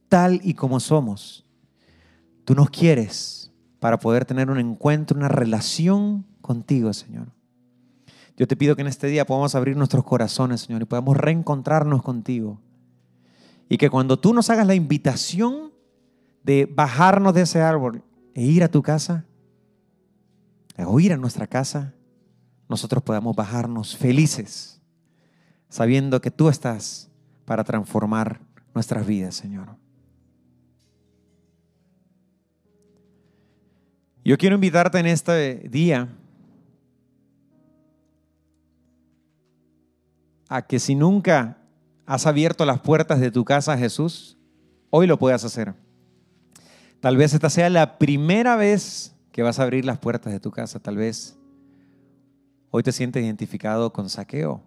tal 0.08 0.40
y 0.42 0.54
como 0.54 0.80
somos. 0.80 1.46
Tú 2.46 2.56
nos 2.56 2.70
quieres 2.70 3.52
para 3.82 4.00
poder 4.00 4.24
tener 4.24 4.50
un 4.50 4.58
encuentro, 4.58 5.18
una 5.18 5.28
relación 5.28 6.26
contigo, 6.40 6.94
Señor. 6.94 7.34
Yo 8.38 8.48
te 8.48 8.56
pido 8.56 8.78
que 8.78 8.84
en 8.84 8.88
este 8.88 9.08
día 9.08 9.26
podamos 9.26 9.54
abrir 9.54 9.76
nuestros 9.76 10.06
corazones, 10.06 10.62
Señor, 10.62 10.84
y 10.84 10.86
podamos 10.86 11.18
reencontrarnos 11.18 12.04
contigo. 12.04 12.62
Y 13.68 13.78
que 13.78 13.90
cuando 13.90 14.18
tú 14.18 14.34
nos 14.34 14.50
hagas 14.50 14.66
la 14.66 14.76
invitación 14.76 15.74
de 16.42 16.72
bajarnos 16.74 17.34
de 17.34 17.42
ese 17.42 17.60
árbol 17.60 18.02
e 18.34 18.46
ir 18.46 18.64
a 18.64 18.72
tu 18.72 18.82
casa, 18.82 19.26
o 20.78 21.02
ir 21.02 21.12
a 21.12 21.18
nuestra 21.18 21.48
casa, 21.48 21.96
nosotros 22.70 23.04
podamos 23.04 23.36
bajarnos 23.36 23.98
felices, 23.98 24.77
sabiendo 25.70 26.22
que 26.22 26.32
tú 26.32 26.50
estás 26.50 27.10
para 27.46 27.64
transformar 27.64 28.42
nuestras 28.74 29.06
vidas, 29.06 29.36
Señor. 29.36 29.76
Yo 34.24 34.38
quiero 34.38 34.56
invitarte 34.56 35.00
en 35.00 35.06
este 35.06 35.70
día 35.70 36.10
a 40.50 40.62
que 40.68 40.80
si 40.80 40.96
nunca 40.96 41.58
has 42.06 42.26
abierto 42.26 42.66
las 42.66 42.82
puertas 42.82 43.20
de 43.20 43.32
tu 43.32 43.46
casa 43.46 43.74
a 43.74 43.78
Jesús, 43.78 44.38
hoy 44.90 45.08
lo 45.08 45.18
puedas 45.18 45.44
hacer. 45.44 45.74
Tal 47.00 47.16
vez 47.16 47.34
esta 47.34 47.50
sea 47.50 47.70
la 47.70 47.98
primera 47.98 48.56
vez 48.56 49.16
que 49.32 49.44
vas 49.44 49.60
a 49.60 49.64
abrir 49.64 49.86
las 49.86 50.00
puertas 50.00 50.34
de 50.34 50.40
tu 50.40 50.52
casa. 50.52 50.80
Tal 50.80 50.98
vez 50.98 51.38
hoy 52.72 52.84
te 52.84 52.92
sientes 52.92 53.24
identificado 53.24 53.94
con 53.94 54.10
saqueo. 54.10 54.62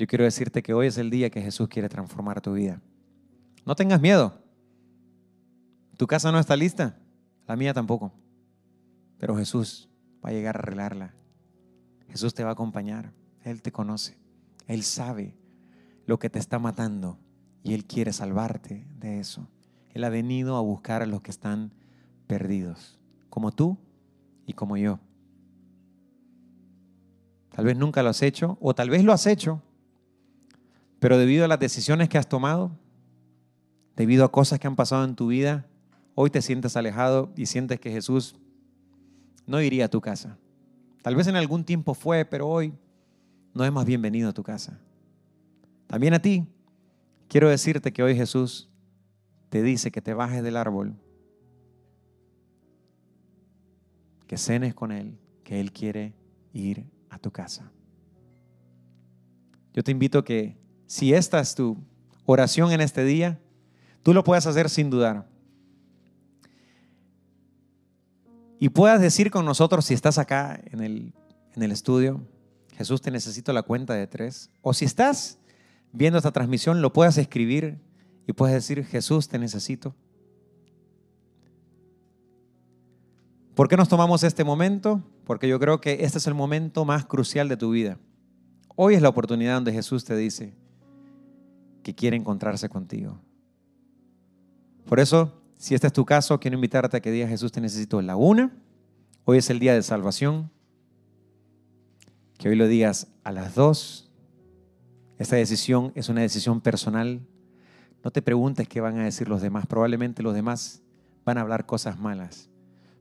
Yo 0.00 0.06
quiero 0.06 0.24
decirte 0.24 0.62
que 0.62 0.72
hoy 0.72 0.86
es 0.86 0.96
el 0.96 1.10
día 1.10 1.28
que 1.28 1.42
Jesús 1.42 1.68
quiere 1.68 1.90
transformar 1.90 2.40
tu 2.40 2.54
vida. 2.54 2.80
No 3.66 3.76
tengas 3.76 4.00
miedo. 4.00 4.32
Tu 5.98 6.06
casa 6.06 6.32
no 6.32 6.38
está 6.38 6.56
lista, 6.56 6.96
la 7.46 7.54
mía 7.54 7.74
tampoco. 7.74 8.10
Pero 9.18 9.36
Jesús 9.36 9.90
va 10.24 10.30
a 10.30 10.32
llegar 10.32 10.56
a 10.56 10.60
arreglarla. 10.60 11.12
Jesús 12.08 12.32
te 12.32 12.42
va 12.42 12.48
a 12.48 12.52
acompañar. 12.54 13.12
Él 13.44 13.60
te 13.60 13.72
conoce. 13.72 14.16
Él 14.66 14.84
sabe 14.84 15.36
lo 16.06 16.18
que 16.18 16.30
te 16.30 16.38
está 16.38 16.58
matando 16.58 17.18
y 17.62 17.74
Él 17.74 17.84
quiere 17.84 18.14
salvarte 18.14 18.86
de 18.98 19.20
eso. 19.20 19.48
Él 19.90 20.04
ha 20.04 20.08
venido 20.08 20.56
a 20.56 20.62
buscar 20.62 21.02
a 21.02 21.06
los 21.06 21.20
que 21.20 21.30
están 21.30 21.74
perdidos, 22.26 22.98
como 23.28 23.52
tú 23.52 23.76
y 24.46 24.54
como 24.54 24.78
yo. 24.78 24.98
Tal 27.50 27.66
vez 27.66 27.76
nunca 27.76 28.02
lo 28.02 28.08
has 28.08 28.22
hecho 28.22 28.56
o 28.62 28.74
tal 28.74 28.88
vez 28.88 29.04
lo 29.04 29.12
has 29.12 29.26
hecho, 29.26 29.62
pero 31.00 31.18
debido 31.18 31.46
a 31.46 31.48
las 31.48 31.58
decisiones 31.58 32.08
que 32.08 32.18
has 32.18 32.28
tomado, 32.28 32.70
debido 33.96 34.24
a 34.24 34.30
cosas 34.30 34.60
que 34.60 34.66
han 34.66 34.76
pasado 34.76 35.04
en 35.04 35.16
tu 35.16 35.28
vida, 35.28 35.66
hoy 36.14 36.30
te 36.30 36.42
sientes 36.42 36.76
alejado 36.76 37.32
y 37.36 37.46
sientes 37.46 37.80
que 37.80 37.90
Jesús 37.90 38.36
no 39.46 39.60
iría 39.62 39.86
a 39.86 39.88
tu 39.88 40.02
casa. 40.02 40.38
Tal 41.02 41.16
vez 41.16 41.26
en 41.26 41.36
algún 41.36 41.64
tiempo 41.64 41.94
fue, 41.94 42.26
pero 42.26 42.46
hoy 42.46 42.74
no 43.54 43.64
es 43.64 43.72
más 43.72 43.86
bienvenido 43.86 44.28
a 44.28 44.34
tu 44.34 44.42
casa. 44.42 44.78
También 45.86 46.12
a 46.12 46.20
ti, 46.20 46.46
quiero 47.28 47.48
decirte 47.48 47.92
que 47.92 48.02
hoy 48.02 48.14
Jesús 48.14 48.68
te 49.48 49.62
dice 49.62 49.90
que 49.90 50.02
te 50.02 50.12
bajes 50.12 50.42
del 50.42 50.56
árbol, 50.56 50.94
que 54.26 54.36
cenes 54.36 54.74
con 54.74 54.92
Él, 54.92 55.18
que 55.44 55.60
Él 55.60 55.72
quiere 55.72 56.14
ir 56.52 56.84
a 57.08 57.18
tu 57.18 57.30
casa. 57.30 57.72
Yo 59.72 59.82
te 59.82 59.90
invito 59.90 60.18
a 60.18 60.24
que 60.24 60.60
si 60.90 61.14
esta 61.14 61.38
es 61.38 61.54
tu 61.54 61.76
oración 62.26 62.72
en 62.72 62.80
este 62.80 63.04
día, 63.04 63.38
tú 64.02 64.12
lo 64.12 64.24
puedas 64.24 64.48
hacer 64.48 64.68
sin 64.68 64.90
dudar. 64.90 65.28
y 68.62 68.68
puedas 68.68 69.00
decir 69.00 69.30
con 69.30 69.46
nosotros 69.46 69.86
si 69.86 69.94
estás 69.94 70.18
acá 70.18 70.60
en 70.70 70.80
el, 70.80 71.14
en 71.54 71.62
el 71.62 71.72
estudio 71.72 72.20
Jesús 72.76 73.02
te 73.02 73.10
necesito 73.10 73.52
la 73.52 73.62
cuenta 73.62 73.92
de 73.92 74.06
tres. 74.06 74.48
O 74.62 74.72
si 74.72 74.86
estás 74.86 75.38
viendo 75.92 76.16
esta 76.16 76.32
transmisión, 76.32 76.80
lo 76.80 76.94
puedas 76.94 77.18
escribir 77.18 77.78
y 78.26 78.32
puedes 78.32 78.54
decir, 78.54 78.86
Jesús 78.86 79.28
te 79.28 79.38
necesito. 79.38 79.94
¿Por 83.54 83.68
qué 83.68 83.76
nos 83.76 83.90
tomamos 83.90 84.24
este 84.24 84.44
momento? 84.44 85.02
Porque 85.24 85.46
yo 85.46 85.60
creo 85.60 85.78
que 85.82 86.04
este 86.04 86.16
es 86.16 86.26
el 86.26 86.32
momento 86.32 86.86
más 86.86 87.04
crucial 87.04 87.50
de 87.50 87.58
tu 87.58 87.70
vida. 87.70 87.98
Hoy 88.76 88.94
es 88.94 89.02
la 89.02 89.10
oportunidad 89.10 89.56
donde 89.56 89.72
Jesús 89.72 90.04
te 90.04 90.16
dice 90.16 90.54
que 91.90 91.96
quiere 91.96 92.16
encontrarse 92.16 92.68
contigo. 92.68 93.18
Por 94.86 95.00
eso, 95.00 95.42
si 95.58 95.74
este 95.74 95.88
es 95.88 95.92
tu 95.92 96.04
caso, 96.04 96.38
quiero 96.38 96.54
invitarte 96.54 96.96
a 96.96 97.00
que 97.00 97.10
digas 97.10 97.28
Jesús 97.28 97.50
te 97.50 97.60
necesito 97.60 98.00
la 98.00 98.14
una. 98.14 98.52
Hoy 99.24 99.38
es 99.38 99.50
el 99.50 99.58
día 99.58 99.74
de 99.74 99.82
salvación. 99.82 100.52
Que 102.38 102.48
hoy 102.48 102.54
lo 102.54 102.68
digas 102.68 103.08
a 103.24 103.32
las 103.32 103.56
dos. 103.56 104.08
Esta 105.18 105.34
decisión 105.34 105.90
es 105.96 106.08
una 106.08 106.20
decisión 106.20 106.60
personal. 106.60 107.26
No 108.04 108.12
te 108.12 108.22
preguntes 108.22 108.68
qué 108.68 108.80
van 108.80 108.98
a 108.98 109.04
decir 109.04 109.28
los 109.28 109.42
demás. 109.42 109.66
Probablemente 109.66 110.22
los 110.22 110.34
demás 110.34 110.82
van 111.24 111.38
a 111.38 111.40
hablar 111.40 111.66
cosas 111.66 111.98
malas. 111.98 112.48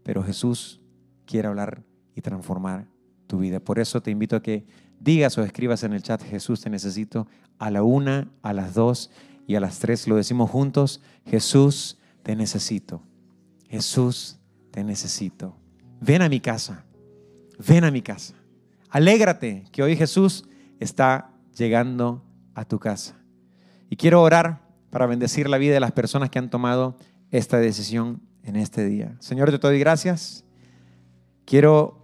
Pero 0.02 0.24
Jesús 0.24 0.82
quiere 1.28 1.48
hablar 1.48 1.84
y 2.16 2.22
transformar 2.22 2.88
tu 3.30 3.38
vida. 3.38 3.60
Por 3.60 3.80
eso 3.80 4.02
te 4.02 4.10
invito 4.10 4.36
a 4.36 4.42
que 4.42 4.66
digas 5.00 5.38
o 5.38 5.44
escribas 5.44 5.84
en 5.84 5.94
el 5.94 6.02
chat, 6.02 6.22
Jesús 6.24 6.62
te 6.62 6.70
necesito 6.70 7.28
a 7.60 7.70
la 7.70 7.84
una, 7.84 8.28
a 8.42 8.52
las 8.54 8.74
dos 8.74 9.12
y 9.48 9.56
a 9.56 9.60
las 9.60 9.78
tres. 9.80 10.08
Lo 10.08 10.16
decimos 10.16 10.50
juntos, 10.50 11.02
Jesús 11.26 12.00
te 12.24 12.36
necesito. 12.36 13.04
Jesús 13.70 14.40
te 14.72 14.84
necesito. 14.84 15.56
Ven 16.02 16.24
a 16.24 16.28
mi 16.28 16.40
casa. 16.40 16.86
Ven 17.66 17.84
a 17.84 17.92
mi 17.92 18.02
casa. 18.02 18.34
Alégrate 18.90 19.66
que 19.72 19.84
hoy 19.84 19.96
Jesús 19.96 20.46
está 20.80 21.30
llegando 21.56 22.26
a 22.56 22.66
tu 22.66 22.80
casa. 22.80 23.16
Y 23.92 23.96
quiero 23.96 24.24
orar 24.24 24.68
para 24.90 25.06
bendecir 25.06 25.48
la 25.48 25.60
vida 25.60 25.76
de 25.76 25.80
las 25.80 25.92
personas 25.92 26.32
que 26.32 26.40
han 26.40 26.50
tomado 26.50 26.98
esta 27.30 27.60
decisión 27.60 28.22
en 28.42 28.56
este 28.56 28.86
día. 28.86 29.16
Señor, 29.20 29.52
te 29.52 29.60
doy 29.60 29.78
gracias. 29.78 30.44
Quiero 31.46 31.99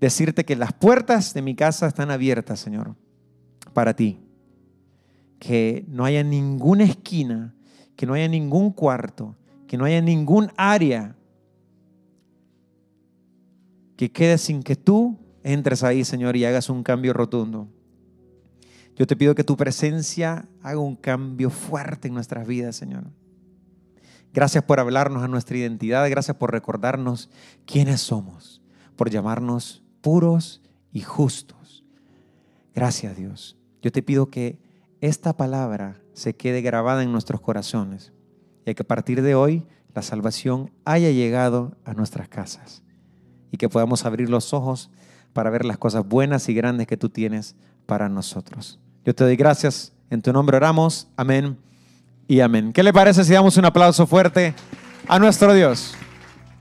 decirte 0.00 0.44
que 0.44 0.56
las 0.56 0.72
puertas 0.72 1.34
de 1.34 1.42
mi 1.42 1.54
casa 1.54 1.86
están 1.86 2.10
abiertas, 2.10 2.60
Señor, 2.60 2.96
para 3.72 3.94
ti. 3.94 4.20
Que 5.38 5.84
no 5.88 6.04
haya 6.04 6.22
ninguna 6.22 6.84
esquina, 6.84 7.54
que 7.96 8.06
no 8.06 8.14
haya 8.14 8.28
ningún 8.28 8.70
cuarto, 8.70 9.36
que 9.66 9.76
no 9.76 9.84
haya 9.84 10.00
ningún 10.00 10.50
área 10.56 11.16
que 13.96 14.10
quede 14.10 14.38
sin 14.38 14.62
que 14.62 14.76
tú 14.76 15.18
entres 15.42 15.84
ahí, 15.84 16.04
Señor, 16.04 16.36
y 16.36 16.44
hagas 16.44 16.68
un 16.68 16.82
cambio 16.82 17.12
rotundo. 17.12 17.68
Yo 18.96 19.06
te 19.06 19.16
pido 19.16 19.34
que 19.34 19.44
tu 19.44 19.56
presencia 19.56 20.48
haga 20.62 20.78
un 20.78 20.96
cambio 20.96 21.50
fuerte 21.50 22.08
en 22.08 22.14
nuestras 22.14 22.46
vidas, 22.46 22.76
Señor. 22.76 23.04
Gracias 24.32 24.64
por 24.64 24.80
hablarnos 24.80 25.22
a 25.22 25.28
nuestra 25.28 25.56
identidad, 25.56 26.08
gracias 26.10 26.36
por 26.36 26.50
recordarnos 26.50 27.30
quiénes 27.66 28.00
somos, 28.00 28.62
por 28.96 29.10
llamarnos 29.10 29.83
puros 30.04 30.60
y 30.92 31.00
justos. 31.00 31.82
Gracias 32.74 33.16
Dios. 33.16 33.56
Yo 33.80 33.90
te 33.90 34.02
pido 34.02 34.28
que 34.28 34.58
esta 35.00 35.34
palabra 35.34 35.96
se 36.12 36.36
quede 36.36 36.60
grabada 36.60 37.02
en 37.02 37.10
nuestros 37.10 37.40
corazones 37.40 38.12
y 38.66 38.74
que 38.74 38.82
a 38.82 38.86
partir 38.86 39.22
de 39.22 39.34
hoy 39.34 39.66
la 39.94 40.02
salvación 40.02 40.70
haya 40.84 41.10
llegado 41.10 41.78
a 41.86 41.94
nuestras 41.94 42.28
casas 42.28 42.82
y 43.50 43.56
que 43.56 43.70
podamos 43.70 44.04
abrir 44.04 44.28
los 44.28 44.52
ojos 44.52 44.90
para 45.32 45.48
ver 45.48 45.64
las 45.64 45.78
cosas 45.78 46.06
buenas 46.06 46.50
y 46.50 46.54
grandes 46.54 46.86
que 46.86 46.98
tú 46.98 47.08
tienes 47.08 47.56
para 47.86 48.10
nosotros. 48.10 48.78
Yo 49.06 49.14
te 49.14 49.24
doy 49.24 49.36
gracias. 49.36 49.94
En 50.10 50.20
tu 50.20 50.34
nombre 50.34 50.58
oramos. 50.58 51.08
Amén 51.16 51.56
y 52.28 52.40
amén. 52.40 52.74
¿Qué 52.74 52.82
le 52.82 52.92
parece 52.92 53.24
si 53.24 53.32
damos 53.32 53.56
un 53.56 53.64
aplauso 53.64 54.06
fuerte 54.06 54.54
a 55.08 55.18
nuestro 55.18 55.54
Dios? 55.54 55.94